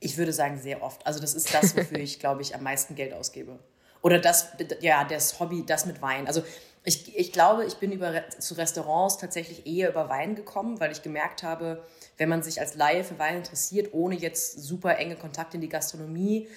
Ich 0.00 0.18
würde 0.18 0.32
sagen, 0.32 0.60
sehr 0.60 0.82
oft. 0.82 1.06
Also 1.06 1.20
das 1.20 1.34
ist 1.34 1.54
das, 1.54 1.76
wofür 1.76 1.98
ich, 2.00 2.18
glaube 2.20 2.42
ich, 2.42 2.54
am 2.54 2.62
meisten 2.62 2.94
Geld 2.94 3.14
ausgebe. 3.14 3.58
Oder 4.02 4.18
das, 4.18 4.48
ja, 4.80 5.04
das 5.04 5.38
Hobby, 5.38 5.64
das 5.64 5.86
mit 5.86 6.02
Wein. 6.02 6.26
Also 6.26 6.42
ich, 6.84 7.16
ich 7.16 7.32
glaube, 7.32 7.64
ich 7.64 7.76
bin 7.76 7.92
über, 7.92 8.28
zu 8.28 8.54
Restaurants 8.54 9.18
tatsächlich 9.18 9.66
eher 9.66 9.90
über 9.90 10.08
Wein 10.08 10.34
gekommen, 10.34 10.80
weil 10.80 10.90
ich 10.90 11.02
gemerkt 11.02 11.44
habe, 11.44 11.84
wenn 12.18 12.28
man 12.28 12.42
sich 12.42 12.60
als 12.60 12.74
Laie 12.74 13.04
für 13.04 13.18
Wein 13.18 13.36
interessiert, 13.36 13.94
ohne 13.94 14.16
jetzt 14.16 14.60
super 14.60 14.98
enge 14.98 15.14
Kontakte 15.14 15.56
in 15.56 15.60
die 15.60 15.68
Gastronomie, 15.68 16.48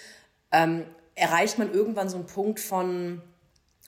ähm, 0.51 0.85
erreicht 1.13 1.59
man 1.59 1.71
irgendwann 1.71 2.09
so 2.09 2.17
einen 2.17 2.25
Punkt 2.25 2.59
von, 2.59 3.21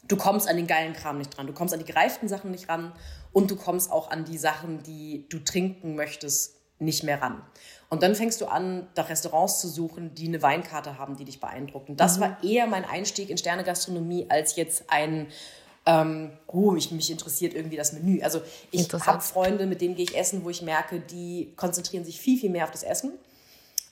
du 0.08 0.15
kommst 0.15 0.48
an 0.48 0.56
den 0.56 0.67
geilen 0.67 0.93
Kram 0.93 1.17
nicht 1.17 1.36
dran. 1.36 1.48
Du 1.48 1.54
kommst 1.54 1.74
an 1.74 1.80
die 1.80 1.86
gereiften 1.86 2.28
Sachen 2.28 2.52
nicht 2.52 2.70
ran 2.70 2.93
und 3.34 3.52
du 3.52 3.56
kommst 3.56 3.91
auch 3.91 4.10
an 4.12 4.26
die 4.26 4.38
Sachen, 4.38 4.84
die 4.84 5.26
du 5.30 5.39
trinken 5.39 5.96
möchtest, 5.96 6.56
nicht 6.80 7.04
mehr 7.04 7.22
ran. 7.22 7.41
Und 7.89 8.04
dann 8.04 8.15
fängst 8.15 8.41
du 8.41 8.46
an, 8.46 8.88
da 8.93 9.04
Restaurants 9.04 9.60
zu 9.62 9.67
suchen, 9.67 10.13
die 10.13 10.28
eine 10.28 10.41
Weinkarte 10.41 10.98
haben, 10.98 11.15
die 11.15 11.26
dich 11.26 11.39
beeindrucken. 11.39 11.96
Das 11.96 12.17
mhm. 12.17 12.22
war 12.22 12.43
eher 12.43 12.67
mein 12.67 12.86
Einstieg 12.86 13.30
in 13.30 13.38
Sternegastronomie 13.38 14.28
als 14.30 14.56
jetzt 14.58 14.86
ein, 14.89 15.28
ähm, 15.86 16.32
oh, 16.48 16.76
ich, 16.76 16.91
mich 16.91 17.10
interessiert 17.10 17.54
irgendwie 17.54 17.78
das 17.78 17.93
Menü. 17.93 18.22
Also 18.22 18.41
ich 18.72 18.91
habe 18.91 19.22
Freunde, 19.22 19.65
mit 19.65 19.82
denen 19.82 19.96
gehe 19.96 20.04
ich 20.04 20.17
essen, 20.17 20.43
wo 20.43 20.50
ich 20.50 20.62
merke, 20.62 21.00
die 21.00 21.54
konzentrieren 21.56 22.04
sich 22.04 22.20
viel, 22.20 22.39
viel 22.39 22.50
mehr 22.50 22.65
auf 22.65 22.72
das 22.72 22.84
Essen. 22.84 23.13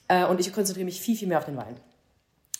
Äh, 0.08 0.26
und 0.26 0.38
ich 0.40 0.52
konzentriere 0.52 0.84
mich 0.84 1.00
viel, 1.00 1.16
viel 1.16 1.28
mehr 1.28 1.38
auf 1.38 1.46
den 1.46 1.56
Wein. 1.56 1.80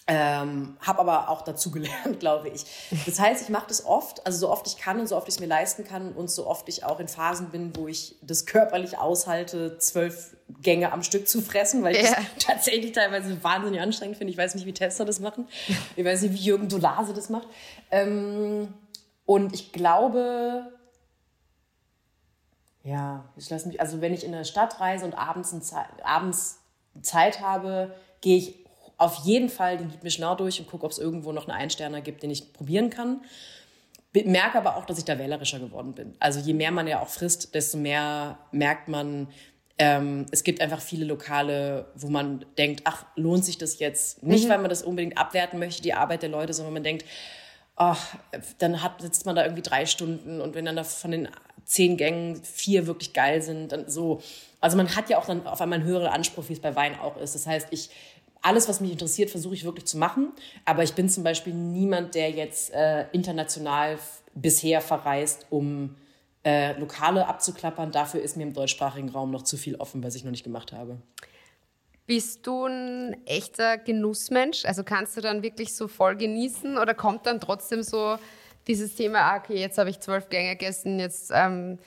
Ähm, 0.09 0.77
habe 0.81 1.01
aber 1.01 1.31
auch 1.31 1.43
dazu 1.43 1.73
gelernt, 1.73 2.21
glaube 2.21 2.49
ich. 2.49 2.65
Das 3.07 3.19
heißt, 3.19 3.43
ich 3.43 3.49
mache 3.49 3.67
das 3.67 3.85
oft, 3.85 4.25
also 4.25 4.39
so 4.39 4.51
oft 4.51 4.65
ich 4.69 4.77
kann 4.77 5.01
und 5.01 5.09
so 5.09 5.17
oft 5.17 5.27
ich 5.27 5.35
es 5.35 5.41
mir 5.41 5.47
leisten 5.47 5.83
kann 5.83 6.13
und 6.13 6.31
so 6.31 6.47
oft 6.47 6.69
ich 6.69 6.85
auch 6.85 7.01
in 7.01 7.09
Phasen 7.09 7.51
bin, 7.51 7.75
wo 7.77 7.89
ich 7.89 8.15
das 8.23 8.47
körperlich 8.47 8.99
aushalte, 8.99 9.79
zwölf 9.79 10.37
Gänge 10.63 10.93
am 10.93 11.03
Stück 11.03 11.29
zu 11.29 11.41
fressen, 11.43 11.83
weil 11.83 11.97
ich 11.97 12.05
yeah. 12.05 12.15
das 12.15 12.25
tatsächlich 12.47 12.93
teilweise 12.93 13.43
wahnsinnig 13.43 13.81
anstrengend 13.81 14.17
finde. 14.17 14.31
Ich 14.31 14.39
weiß 14.39 14.55
nicht, 14.55 14.65
wie 14.65 14.73
Tester 14.73 15.05
das 15.05 15.19
machen. 15.19 15.49
Ich 15.97 16.05
weiß 16.05 16.23
nicht, 16.23 16.35
wie 16.35 16.45
Jürgen 16.45 16.69
Dolase 16.69 17.13
das 17.13 17.29
macht. 17.29 17.49
Ähm, 17.91 18.73
und 19.25 19.55
ich 19.55 19.73
glaube, 19.73 20.71
ja, 22.85 23.25
ich 23.37 23.51
lasse 23.51 23.67
mich, 23.67 23.81
also 23.81 24.01
wenn 24.01 24.15
ich 24.15 24.23
in 24.23 24.31
der 24.31 24.45
Stadt 24.45 24.79
reise 24.79 25.05
und 25.05 25.19
abends, 25.19 25.53
abends 26.05 26.61
Zeit 27.03 27.41
habe, 27.41 27.93
gehe 28.21 28.39
ich 28.39 28.66
auf 28.99 29.25
jeden 29.25 29.49
Fall 29.49 29.77
den 29.77 29.89
Guide 29.89 30.03
Michelin 30.03 30.37
durch 30.37 30.61
und 30.61 30.69
gucke, 30.69 30.85
ob 30.85 30.93
es 30.93 30.99
irgendwo 30.99 31.33
noch 31.33 31.49
einen 31.49 31.59
Einsterner 31.59 32.01
gibt, 32.01 32.23
den 32.23 32.31
ich 32.31 32.53
probieren 32.53 32.91
kann. 32.91 33.21
Merke 34.13 34.57
aber 34.57 34.77
auch, 34.77 34.87
dass 34.87 34.97
ich 34.97 35.05
da 35.05 35.19
wählerischer 35.19 35.59
geworden 35.59 35.93
bin. 35.93 36.15
Also 36.21 36.41
je 36.41 36.55
mehr 36.55 36.71
man 36.71 36.87
ja 36.87 37.03
auch 37.03 37.09
frisst, 37.09 37.55
desto 37.55 37.77
mehr 37.77 38.39
merkt 38.51 38.89
man, 38.89 39.29
ähm, 39.79 40.25
es 40.31 40.43
gibt 40.43 40.63
einfach 40.63 40.81
viele 40.81 41.05
Lokale, 41.05 41.87
wo 41.95 42.09
man 42.09 42.47
denkt, 42.57 42.83
ach, 42.85 43.05
lohnt 43.15 43.45
sich 43.45 43.59
das 43.59 43.79
jetzt? 43.79 44.23
Nicht, 44.23 44.47
mhm. 44.47 44.49
weil 44.49 44.59
man 44.59 44.71
das 44.71 44.83
unbedingt 44.83 45.19
abwerten 45.19 45.59
möchte, 45.59 45.83
die 45.83 45.93
Arbeit 45.93 46.23
der 46.23 46.31
Leute, 46.31 46.55
sondern 46.55 46.73
man 46.73 46.83
denkt, 46.83 47.05
ach, 47.77 48.17
dann 48.57 48.83
hat, 48.83 49.03
sitzt 49.03 49.27
man 49.27 49.37
da 49.37 49.45
irgendwie 49.45 49.63
drei 49.63 49.85
Stunden 49.85 50.41
und 50.41 50.55
wenn 50.55 50.65
dann 50.65 50.77
da 50.77 50.85
von 50.85 51.11
den 51.11 51.29
zehn 51.65 51.99
Gängen 51.99 52.43
vier 52.43 52.87
wirklich 52.87 53.13
geil 53.13 53.43
sind, 53.43 53.73
dann 53.73 53.89
so. 53.89 54.23
Also 54.61 54.79
man 54.79 54.97
hat 54.97 55.11
ja 55.11 55.19
auch 55.19 55.27
dann 55.27 55.47
auf 55.47 55.61
einmal 55.61 55.81
einen 55.81 55.89
höheren 55.89 56.07
Anspruch, 56.07 56.49
wie 56.49 56.55
es 56.55 56.61
bei 56.61 56.75
Wein 56.75 56.99
auch 56.99 57.19
ist. 57.19 57.35
Das 57.35 57.47
heißt, 57.47 57.69
ich 57.71 57.91
alles, 58.47 58.69
was 58.69 58.81
mich 58.81 58.93
interessiert, 58.93 59.31
versuche 59.31 59.55
ich 59.55 59.65
wirklich 59.65 59.87
zu 59.87 59.99
machen. 59.99 60.33
Aber 60.65 60.85
ich 60.85 60.95
bin 60.95 61.09
zum 61.09 61.25
Beispiel 61.25 61.53
niemand, 61.53 62.15
der 62.15 62.31
jetzt 62.31 62.73
äh, 62.73 63.07
international 63.11 63.99
bisher 64.35 64.81
verreist, 64.81 65.47
um 65.51 65.97
äh, 66.45 66.79
Lokale 66.79 67.27
abzuklappern. 67.27 67.91
Dafür 67.91 68.23
ist 68.23 68.37
mir 68.37 68.45
im 68.45 68.53
deutschsprachigen 68.53 69.09
Raum 69.09 69.33
noch 69.33 69.43
zu 69.43 69.57
viel 69.57 69.75
offen, 69.77 70.05
was 70.05 70.15
ich 70.15 70.23
noch 70.23 70.31
nicht 70.31 70.45
gemacht 70.45 70.73
habe. 70.73 70.99
Bist 72.07 72.47
du 72.47 72.67
ein 72.67 73.17
echter 73.27 73.79
Genussmensch? 73.79 74.65
Also 74.65 74.85
kannst 74.85 75.17
du 75.17 75.21
dann 75.21 75.43
wirklich 75.43 75.75
so 75.75 75.89
voll 75.89 76.15
genießen 76.17 76.79
oder 76.79 76.95
kommt 76.95 77.27
dann 77.27 77.41
trotzdem 77.41 77.83
so 77.83 78.17
dieses 78.69 78.95
Thema, 78.95 79.23
ah, 79.23 79.39
okay, 79.39 79.59
jetzt 79.59 79.77
habe 79.77 79.91
ich 79.91 79.99
zwölf 79.99 80.29
Gänge 80.29 80.51
gegessen, 80.51 81.01
jetzt 81.01 81.33
ähm, 81.35 81.81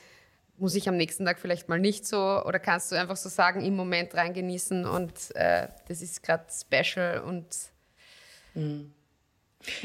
muss 0.60 0.76
ich 0.76 0.88
am 0.90 0.98
nächsten 0.98 1.26
Tag 1.26 1.40
vielleicht 1.40 1.70
mal 1.70 1.80
nicht 1.80 2.06
so 2.06 2.18
oder 2.18 2.60
kannst 2.60 2.92
du 2.92 2.96
einfach 2.96 3.18
so 3.18 3.30
sagen, 3.30 3.64
im 3.64 3.76
Moment 3.76 4.14
rein 4.16 4.34
genießen 4.34 4.86
und 4.86 5.14
äh, 5.36 5.68
das 5.88 6.02
ist 6.02 6.24
gerade 6.24 6.46
special 6.52 7.22
und. 7.22 7.48
Mhm. 8.54 8.94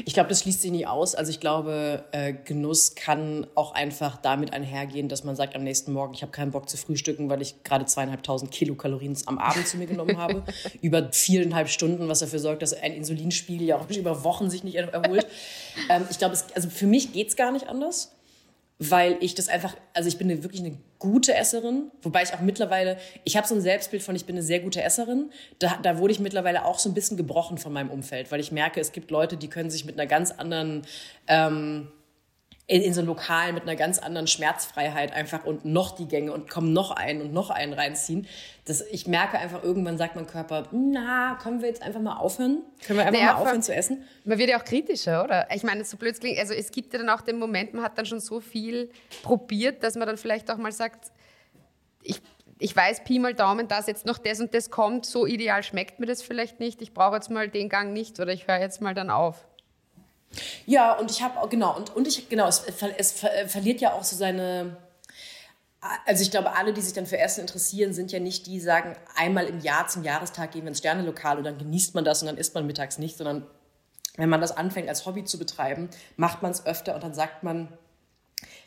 Ich 0.05 0.13
glaube, 0.13 0.29
das 0.29 0.39
schließt 0.39 0.61
sich 0.61 0.71
nie 0.71 0.85
aus. 0.85 1.15
Also 1.15 1.31
ich 1.31 1.41
glaube, 1.41 2.05
äh, 2.13 2.33
Genuss 2.33 2.95
kann 2.95 3.45
auch 3.55 3.73
einfach 3.73 4.15
damit 4.15 4.53
einhergehen, 4.53 5.09
dass 5.09 5.25
man 5.25 5.35
sagt 5.35 5.53
am 5.53 5.65
nächsten 5.65 5.91
Morgen, 5.91 6.13
ich 6.13 6.21
habe 6.21 6.31
keinen 6.31 6.51
Bock 6.51 6.69
zu 6.69 6.77
frühstücken, 6.77 7.29
weil 7.29 7.41
ich 7.41 7.61
gerade 7.63 7.85
zweieinhalbtausend 7.85 8.51
Kilokalorien 8.51 9.17
am 9.25 9.37
Abend 9.37 9.67
zu 9.67 9.75
mir 9.75 9.85
genommen 9.85 10.17
habe. 10.17 10.45
über 10.81 11.11
viereinhalb 11.11 11.67
Stunden, 11.67 12.07
was 12.07 12.19
dafür 12.19 12.39
sorgt, 12.39 12.61
dass 12.61 12.71
ein 12.71 12.93
Insulinspiegel 12.93 13.67
ja 13.67 13.75
auch 13.75 13.89
über 13.89 14.23
Wochen 14.23 14.49
sich 14.49 14.63
nicht 14.63 14.75
erholt. 14.75 15.27
ähm, 15.89 16.05
ich 16.09 16.19
glaube, 16.19 16.37
also 16.55 16.69
für 16.69 16.87
mich 16.87 17.11
geht's 17.11 17.35
gar 17.35 17.51
nicht 17.51 17.67
anders 17.67 18.14
weil 18.77 19.17
ich 19.21 19.35
das 19.35 19.47
einfach, 19.47 19.75
also 19.93 20.09
ich 20.09 20.17
bin 20.17 20.29
eine, 20.29 20.43
wirklich 20.43 20.61
eine 20.61 20.77
gute 20.99 21.33
Esserin, 21.33 21.91
wobei 22.01 22.23
ich 22.23 22.33
auch 22.33 22.41
mittlerweile, 22.41 22.97
ich 23.23 23.37
habe 23.37 23.47
so 23.47 23.55
ein 23.55 23.61
Selbstbild 23.61 24.03
von, 24.03 24.15
ich 24.15 24.25
bin 24.25 24.35
eine 24.35 24.43
sehr 24.43 24.59
gute 24.59 24.81
Esserin. 24.81 25.31
Da, 25.59 25.77
da 25.81 25.97
wurde 25.97 26.11
ich 26.11 26.19
mittlerweile 26.19 26.65
auch 26.65 26.77
so 26.77 26.89
ein 26.89 26.93
bisschen 26.93 27.15
gebrochen 27.15 27.57
von 27.57 27.71
meinem 27.71 27.89
Umfeld, 27.89 28.31
weil 28.31 28.39
ich 28.41 28.51
merke, 28.51 28.81
es 28.81 28.91
gibt 28.91 29.11
Leute, 29.11 29.37
die 29.37 29.49
können 29.49 29.69
sich 29.69 29.85
mit 29.85 29.97
einer 29.97 30.07
ganz 30.07 30.31
anderen 30.31 30.81
ähm, 31.27 31.87
in, 32.67 32.81
in 32.81 32.93
so 32.93 33.01
einem 33.01 33.09
Lokal 33.09 33.53
mit 33.53 33.63
einer 33.63 33.75
ganz 33.75 33.99
anderen 33.99 34.25
Schmerzfreiheit 34.25 35.13
einfach 35.13 35.45
und 35.45 35.65
noch 35.65 35.95
die 35.95 36.07
Gänge 36.07 36.33
und 36.33 36.49
kommen 36.49 36.73
noch 36.73 36.91
einen 36.91 37.21
und 37.21 37.31
noch 37.31 37.51
einen 37.51 37.73
reinziehen. 37.73 38.27
Das, 38.65 38.81
ich 38.81 39.05
merke 39.05 39.37
einfach, 39.37 39.63
irgendwann 39.63 39.99
sagt 39.99 40.15
mein 40.15 40.25
Körper, 40.25 40.67
na, 40.71 41.37
können 41.41 41.61
wir 41.61 41.69
jetzt 41.69 41.83
einfach 41.83 42.01
mal 42.01 42.17
aufhören? 42.17 42.63
Können 42.83 42.97
wir 42.97 43.05
einfach 43.05 43.19
naja, 43.19 43.33
mal 43.33 43.41
aufhören 43.41 43.61
zu 43.61 43.75
essen? 43.75 44.03
Man 44.23 44.39
wird 44.39 44.49
ja 44.49 44.59
auch 44.59 44.63
kritischer, 44.63 45.23
oder? 45.23 45.47
Ich 45.53 45.61
meine, 45.61 45.85
so 45.85 45.97
blöd 45.97 46.19
klingt, 46.19 46.39
also 46.39 46.55
es 46.55 46.71
gibt 46.71 46.91
ja 46.93 46.99
dann 46.99 47.09
auch 47.09 47.21
den 47.21 47.37
Moment, 47.37 47.75
man 47.75 47.83
hat 47.83 47.97
dann 47.99 48.07
schon 48.07 48.19
so 48.19 48.39
viel 48.39 48.89
probiert, 49.21 49.83
dass 49.83 49.95
man 49.95 50.07
dann 50.07 50.17
vielleicht 50.17 50.49
auch 50.49 50.57
mal 50.57 50.71
sagt, 50.71 51.11
ich, 52.01 52.19
ich 52.57 52.75
weiß, 52.75 53.03
Pi 53.03 53.19
mal 53.19 53.35
Daumen, 53.35 53.67
dass 53.67 53.85
jetzt 53.85 54.07
noch 54.07 54.17
das 54.17 54.39
und 54.39 54.55
das 54.55 54.71
kommt, 54.71 55.05
so 55.05 55.27
ideal 55.27 55.61
schmeckt 55.61 55.99
mir 55.99 56.07
das 56.07 56.23
vielleicht 56.23 56.59
nicht, 56.59 56.81
ich 56.81 56.95
brauche 56.95 57.15
jetzt 57.15 57.29
mal 57.29 57.47
den 57.47 57.69
Gang 57.69 57.93
nicht 57.93 58.19
oder 58.19 58.33
ich 58.33 58.47
höre 58.47 58.59
jetzt 58.59 58.81
mal 58.81 58.95
dann 58.95 59.11
auf. 59.11 59.45
Ja, 60.65 60.93
und 60.97 61.11
ich 61.11 61.21
habe, 61.21 61.47
genau, 61.49 61.75
und, 61.75 61.95
und 61.95 62.07
ich, 62.07 62.29
genau, 62.29 62.47
es, 62.47 62.63
es 62.97 63.11
verliert 63.47 63.81
ja 63.81 63.93
auch 63.93 64.03
so 64.03 64.15
seine, 64.15 64.77
also 66.05 66.21
ich 66.23 66.31
glaube, 66.31 66.55
alle, 66.55 66.73
die 66.73 66.81
sich 66.81 66.93
dann 66.93 67.05
für 67.05 67.17
Essen 67.17 67.41
interessieren, 67.41 67.93
sind 67.93 68.11
ja 68.11 68.19
nicht 68.19 68.47
die, 68.47 68.51
die 68.51 68.59
sagen, 68.59 68.95
einmal 69.15 69.45
im 69.45 69.59
Jahr 69.59 69.87
zum 69.87 70.03
Jahrestag 70.03 70.51
gehen 70.51 70.63
wir 70.63 70.69
ins 70.69 70.79
Sternelokal 70.79 71.37
und 71.37 71.43
dann 71.43 71.57
genießt 71.57 71.95
man 71.95 72.05
das 72.05 72.21
und 72.21 72.27
dann 72.27 72.37
isst 72.37 72.55
man 72.55 72.65
mittags 72.65 72.97
nicht, 72.97 73.17
sondern 73.17 73.45
wenn 74.17 74.29
man 74.29 74.41
das 74.41 74.55
anfängt 74.55 74.89
als 74.89 75.05
Hobby 75.05 75.25
zu 75.25 75.37
betreiben, 75.37 75.89
macht 76.15 76.41
man 76.41 76.51
es 76.51 76.65
öfter 76.65 76.95
und 76.95 77.03
dann 77.03 77.13
sagt 77.13 77.43
man, 77.43 77.67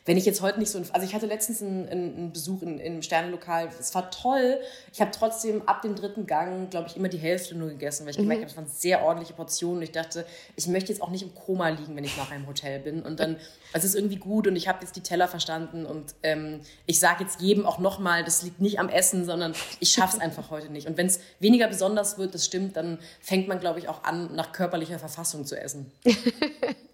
wenn 0.05 0.17
ich 0.17 0.25
jetzt 0.25 0.41
heute 0.41 0.57
nicht 0.57 0.71
so, 0.71 0.81
also 0.91 1.05
ich 1.05 1.13
hatte 1.13 1.27
letztens 1.27 1.61
einen, 1.61 1.87
einen 1.87 2.33
Besuch 2.33 2.63
in, 2.63 2.79
in 2.79 2.93
einem 2.93 3.01
Sternenlokal, 3.03 3.69
es 3.79 3.93
war 3.93 4.09
toll. 4.09 4.59
Ich 4.91 5.01
habe 5.01 5.11
trotzdem 5.11 5.61
ab 5.67 5.83
dem 5.83 5.93
dritten 5.93 6.25
Gang, 6.25 6.71
glaube 6.71 6.87
ich, 6.87 6.97
immer 6.97 7.09
die 7.09 7.19
Hälfte 7.19 7.55
nur 7.55 7.69
gegessen, 7.69 8.05
weil 8.05 8.11
ich 8.11 8.17
mhm. 8.17 8.23
gemerkt 8.23 8.41
habe, 8.41 8.49
es 8.49 8.57
waren 8.57 8.67
sehr 8.67 9.03
ordentliche 9.03 9.33
Portionen. 9.33 9.77
Und 9.77 9.83
ich 9.83 9.91
dachte, 9.91 10.25
ich 10.55 10.67
möchte 10.67 10.91
jetzt 10.91 11.01
auch 11.03 11.11
nicht 11.11 11.21
im 11.21 11.35
Koma 11.35 11.69
liegen, 11.69 11.95
wenn 11.95 12.03
ich 12.03 12.17
nach 12.17 12.31
einem 12.31 12.47
Hotel 12.47 12.79
bin. 12.79 13.03
Und 13.03 13.19
dann, 13.19 13.37
es 13.73 13.83
ist 13.83 13.93
irgendwie 13.93 14.15
gut 14.15 14.47
und 14.47 14.55
ich 14.55 14.67
habe 14.67 14.79
jetzt 14.81 14.95
die 14.95 15.01
Teller 15.01 15.27
verstanden 15.27 15.85
und 15.85 16.15
ähm, 16.23 16.61
ich 16.87 16.99
sage 16.99 17.23
jetzt 17.23 17.39
jedem 17.39 17.67
auch 17.67 17.77
nochmal, 17.77 18.23
das 18.23 18.41
liegt 18.41 18.61
nicht 18.61 18.79
am 18.79 18.89
Essen, 18.89 19.25
sondern 19.25 19.53
ich 19.79 19.91
schaffe 19.91 20.17
es 20.17 20.23
einfach 20.23 20.49
heute 20.49 20.71
nicht. 20.71 20.87
Und 20.87 20.97
wenn 20.97 21.05
es 21.05 21.19
weniger 21.39 21.67
besonders 21.67 22.17
wird, 22.17 22.33
das 22.33 22.45
stimmt, 22.45 22.75
dann 22.77 22.97
fängt 23.21 23.47
man, 23.47 23.59
glaube 23.59 23.77
ich, 23.77 23.87
auch 23.87 24.03
an, 24.03 24.33
nach 24.33 24.53
körperlicher 24.53 24.97
Verfassung 24.97 25.45
zu 25.45 25.59
essen. 25.59 25.91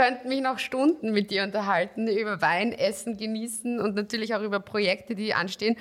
Ich 0.00 0.06
könnte 0.06 0.28
mich 0.28 0.40
noch 0.40 0.58
Stunden 0.58 1.12
mit 1.12 1.30
dir 1.30 1.42
unterhalten 1.42 2.08
über 2.08 2.40
Wein, 2.40 2.72
Essen, 2.72 3.18
Genießen 3.18 3.78
und 3.78 3.94
natürlich 3.96 4.34
auch 4.34 4.40
über 4.40 4.58
Projekte, 4.58 5.14
die 5.14 5.34
anstehen. 5.34 5.76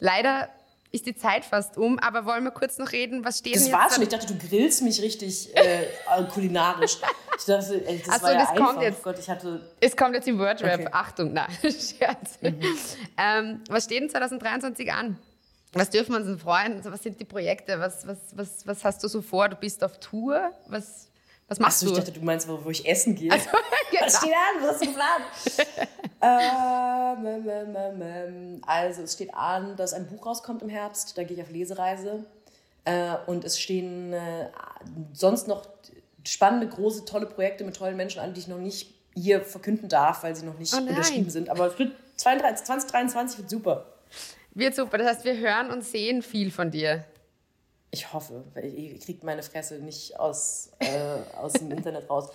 Leider 0.00 0.48
ist 0.90 1.06
die 1.06 1.14
Zeit 1.14 1.44
fast 1.44 1.78
um, 1.78 2.00
aber 2.00 2.24
wollen 2.26 2.42
wir 2.42 2.50
kurz 2.50 2.78
noch 2.78 2.90
reden, 2.90 3.24
was 3.24 3.38
steht 3.38 3.54
das 3.54 3.62
denn? 3.62 3.70
Das 3.70 3.80
war's 3.80 3.94
schon, 3.94 4.02
ich 4.02 4.08
dachte, 4.08 4.34
du 4.34 4.48
grillst 4.48 4.82
mich 4.82 5.00
richtig 5.00 5.56
äh, 5.56 5.86
kulinarisch. 6.34 6.98
Ich 7.38 7.44
dachte, 7.44 7.86
ey, 7.86 8.02
das 8.04 8.08
Achso, 8.08 8.24
war 8.24 8.32
ja 8.32 8.40
das 8.40 8.50
einfach. 8.50 8.66
kommt 8.66 8.82
jetzt. 8.82 8.98
Oh 8.98 9.04
Gott, 9.04 9.18
ich 9.20 9.30
hatte 9.30 9.60
es 9.78 9.96
kommt 9.96 10.16
jetzt 10.16 10.26
im 10.26 10.40
Wordrap. 10.40 10.80
Okay. 10.80 10.88
Achtung, 10.90 11.32
nein, 11.32 11.46
Scherz. 11.62 12.40
Mhm. 12.40 12.60
Ähm, 13.16 13.60
was 13.70 13.84
steht 13.84 14.02
denn 14.02 14.10
2023 14.10 14.92
an? 14.92 15.16
Was 15.72 15.88
dürfen 15.88 16.14
wir 16.14 16.16
uns 16.16 16.26
denn 16.26 16.38
freuen? 16.40 16.78
Also, 16.78 16.90
was 16.90 17.00
sind 17.00 17.20
die 17.20 17.24
Projekte? 17.24 17.78
Was, 17.78 18.08
was, 18.08 18.18
was, 18.34 18.66
was 18.66 18.84
hast 18.84 19.04
du 19.04 19.08
so 19.08 19.22
vor? 19.22 19.48
Du 19.48 19.54
bist 19.54 19.84
auf 19.84 20.00
Tour? 20.00 20.50
Was, 20.66 21.11
was 21.48 21.58
machst 21.58 21.82
Ach 21.82 21.86
so, 21.86 21.86
du? 21.86 21.92
Ich 21.92 22.04
dachte, 22.04 22.18
du 22.18 22.24
meinst, 22.24 22.48
wo, 22.48 22.64
wo 22.64 22.70
ich 22.70 22.86
essen 22.86 23.14
gehe. 23.14 23.30
Also, 23.30 23.48
genau. 23.50 23.62
Was 24.04 24.16
steht 24.16 24.32
an? 24.32 24.62
Was 24.62 24.78
du 24.78 24.86
geplant? 24.86 25.24
ähm, 26.22 27.76
ähm, 27.76 28.02
ähm, 28.02 28.62
also, 28.66 29.02
es 29.02 29.12
steht 29.12 29.34
an, 29.34 29.76
dass 29.76 29.92
ein 29.92 30.06
Buch 30.06 30.26
rauskommt 30.26 30.62
im 30.62 30.68
Herbst. 30.68 31.16
Da 31.16 31.24
gehe 31.24 31.36
ich 31.36 31.42
auf 31.42 31.50
Lesereise. 31.50 32.24
Äh, 32.84 33.14
und 33.26 33.44
es 33.44 33.60
stehen 33.60 34.12
äh, 34.12 34.48
sonst 35.12 35.46
noch 35.46 35.68
spannende, 36.26 36.68
große, 36.68 37.04
tolle 37.04 37.26
Projekte 37.26 37.64
mit 37.64 37.76
tollen 37.76 37.96
Menschen 37.96 38.20
an, 38.20 38.34
die 38.34 38.40
ich 38.40 38.48
noch 38.48 38.58
nicht 38.58 38.94
hier 39.14 39.42
verkünden 39.42 39.88
darf, 39.88 40.22
weil 40.22 40.34
sie 40.34 40.46
noch 40.46 40.58
nicht 40.58 40.74
oh 40.74 40.78
unterschrieben 40.78 41.30
sind. 41.30 41.48
Aber 41.48 41.72
2023 42.16 43.38
wird 43.38 43.50
super. 43.50 43.86
Wird 44.54 44.74
super. 44.74 44.98
Das 44.98 45.08
heißt, 45.08 45.24
wir 45.24 45.36
hören 45.36 45.70
und 45.70 45.82
sehen 45.84 46.22
viel 46.22 46.50
von 46.50 46.70
dir. 46.70 47.04
Ich 47.94 48.12
hoffe, 48.14 48.42
weil 48.54 48.72
ihr 48.74 48.98
kriegt 48.98 49.22
meine 49.22 49.42
Fresse 49.42 49.78
nicht 49.78 50.18
aus, 50.18 50.70
äh, 50.78 51.36
aus 51.36 51.52
dem 51.52 51.70
Internet 51.76 52.08
raus. 52.08 52.30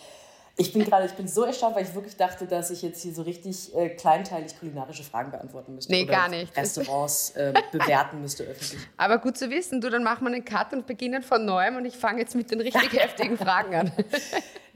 Ich 0.60 0.74
bin 0.74 0.84
gerade, 0.84 1.06
ich 1.06 1.14
bin 1.14 1.28
so 1.28 1.44
erstaunt, 1.44 1.76
weil 1.76 1.84
ich 1.84 1.94
wirklich 1.94 2.18
dachte, 2.18 2.48
dass 2.48 2.72
ich 2.72 2.82
jetzt 2.82 3.04
hier 3.04 3.14
so 3.14 3.22
richtig 3.22 3.76
äh, 3.76 3.90
kleinteilig 3.90 4.58
kulinarische 4.60 5.04
Fragen 5.04 5.30
beantworten 5.30 5.76
müsste. 5.76 5.92
Nee, 5.92 6.06
gar 6.06 6.30
nicht. 6.30 6.58
Restaurants 6.58 7.30
äh, 7.36 7.54
bewerten 7.72 8.22
müsste 8.22 8.44
öffentlich. 8.44 8.82
Aber 8.98 9.20
gut 9.20 9.38
zu 9.38 9.52
wissen, 9.52 9.82
du, 9.82 9.92
dann 9.92 10.04
machen 10.04 10.26
wir 10.26 10.34
einen 10.34 10.44
Cut 10.44 10.74
und 10.74 10.88
beginnen 10.88 11.22
von 11.22 11.46
neuem 11.46 11.76
und 11.76 11.86
ich 11.86 11.96
fange 11.96 12.22
jetzt 12.22 12.34
mit 12.34 12.50
den 12.50 12.60
richtig 12.60 12.92
heftigen 13.00 13.38
Fragen 13.38 13.76
an. 13.76 13.92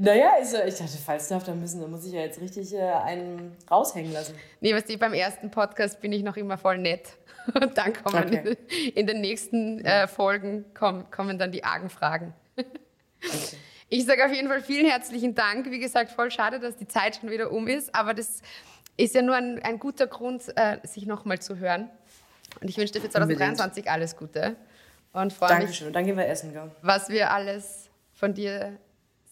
Naja, 0.04 0.32
also 0.36 0.58
ich 0.65 0.74
dachte, 0.74 0.98
falls 1.06 1.28
darf 1.28 1.44
da 1.44 1.54
müssen, 1.54 1.80
dann 1.80 1.91
muss 1.91 2.08
ich 2.08 2.13
ja 2.13 2.22
jetzt 2.22 2.41
richtig 2.41 2.74
äh, 2.74 2.80
einen 2.82 3.56
raushängen 3.70 4.12
lassen. 4.12 4.34
Nee, 4.60 4.74
was 4.74 4.86
die 4.86 4.98
beim 4.98 5.13
ersten 5.13 5.52
Podcast 5.52 6.02
bin 6.02 6.12
ich 6.12 6.24
noch 6.24 6.38
immer 6.38 6.58
voll 6.58 6.80
nett. 6.80 7.10
Und 7.54 7.78
dann 7.78 7.94
kommen 7.94 8.26
okay. 8.26 8.58
in, 8.96 9.06
den 9.06 9.22
nächsten 9.22 9.86
äh, 9.86 10.08
Folgen 10.08 10.65
kommen, 10.74 11.06
kommen 11.12 11.38
dann 11.38 11.52
die 11.52 11.63
argen 11.63 11.91
Fragen. 11.91 12.34
Okay. 12.58 13.58
Ich 13.94 14.06
sage 14.06 14.26
auf 14.26 14.32
jeden 14.32 14.48
Fall 14.48 14.62
vielen 14.62 14.86
herzlichen 14.86 15.36
Dank. 15.36 15.70
Wie 15.70 15.78
gesagt, 15.78 16.12
voll 16.12 16.32
schade, 16.32 16.62
dass 16.62 16.78
die 16.78 16.88
Zeit 16.88 17.18
schon 17.18 17.30
wieder 17.30 17.52
um 17.52 17.68
ist, 17.68 17.94
aber 17.94 18.14
das 18.14 18.42
ist 18.96 19.14
ja 19.14 19.22
nur 19.22 19.36
ein, 19.36 19.62
ein 19.64 19.80
guter 19.80 20.08
Grund, 20.08 20.44
äh, 20.56 20.78
sich 20.84 21.06
nochmal 21.06 21.40
zu 21.40 21.58
hören. 21.58 21.90
Und 22.62 22.70
ich 22.70 22.78
wünsche 22.78 22.94
dir 22.94 23.02
für 23.02 23.10
2023 23.10 23.92
alles 23.92 24.16
Gute 24.16 24.56
und 25.12 25.34
freue 25.34 25.50
mich, 25.50 25.58
Dankeschön. 25.58 25.92
Dann 25.92 26.06
gehen 26.06 26.16
wir 26.16 26.26
essen, 26.26 26.54
gell? 26.54 26.72
was 26.82 27.10
wir 27.10 27.32
alles 27.32 27.90
von 28.14 28.34
dir 28.34 28.78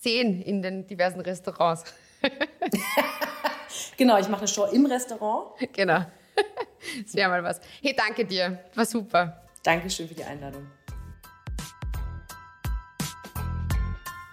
sehen 0.01 0.41
in 0.41 0.61
den 0.61 0.85
diversen 0.85 1.21
Restaurants. 1.21 1.85
genau, 3.97 4.17
ich 4.17 4.27
mache 4.27 4.41
eine 4.41 4.49
Show 4.49 4.65
im 4.65 4.85
Restaurant. 4.85 5.51
Genau. 5.71 6.05
Das 7.03 7.13
wäre 7.13 7.29
mal 7.29 7.43
was. 7.43 7.59
Hey, 7.81 7.93
danke 7.93 8.23
dir. 8.23 8.57
War 8.73 8.85
super. 8.85 9.43
Dankeschön 9.63 10.07
für 10.07 10.15
die 10.15 10.23
Einladung. 10.23 10.65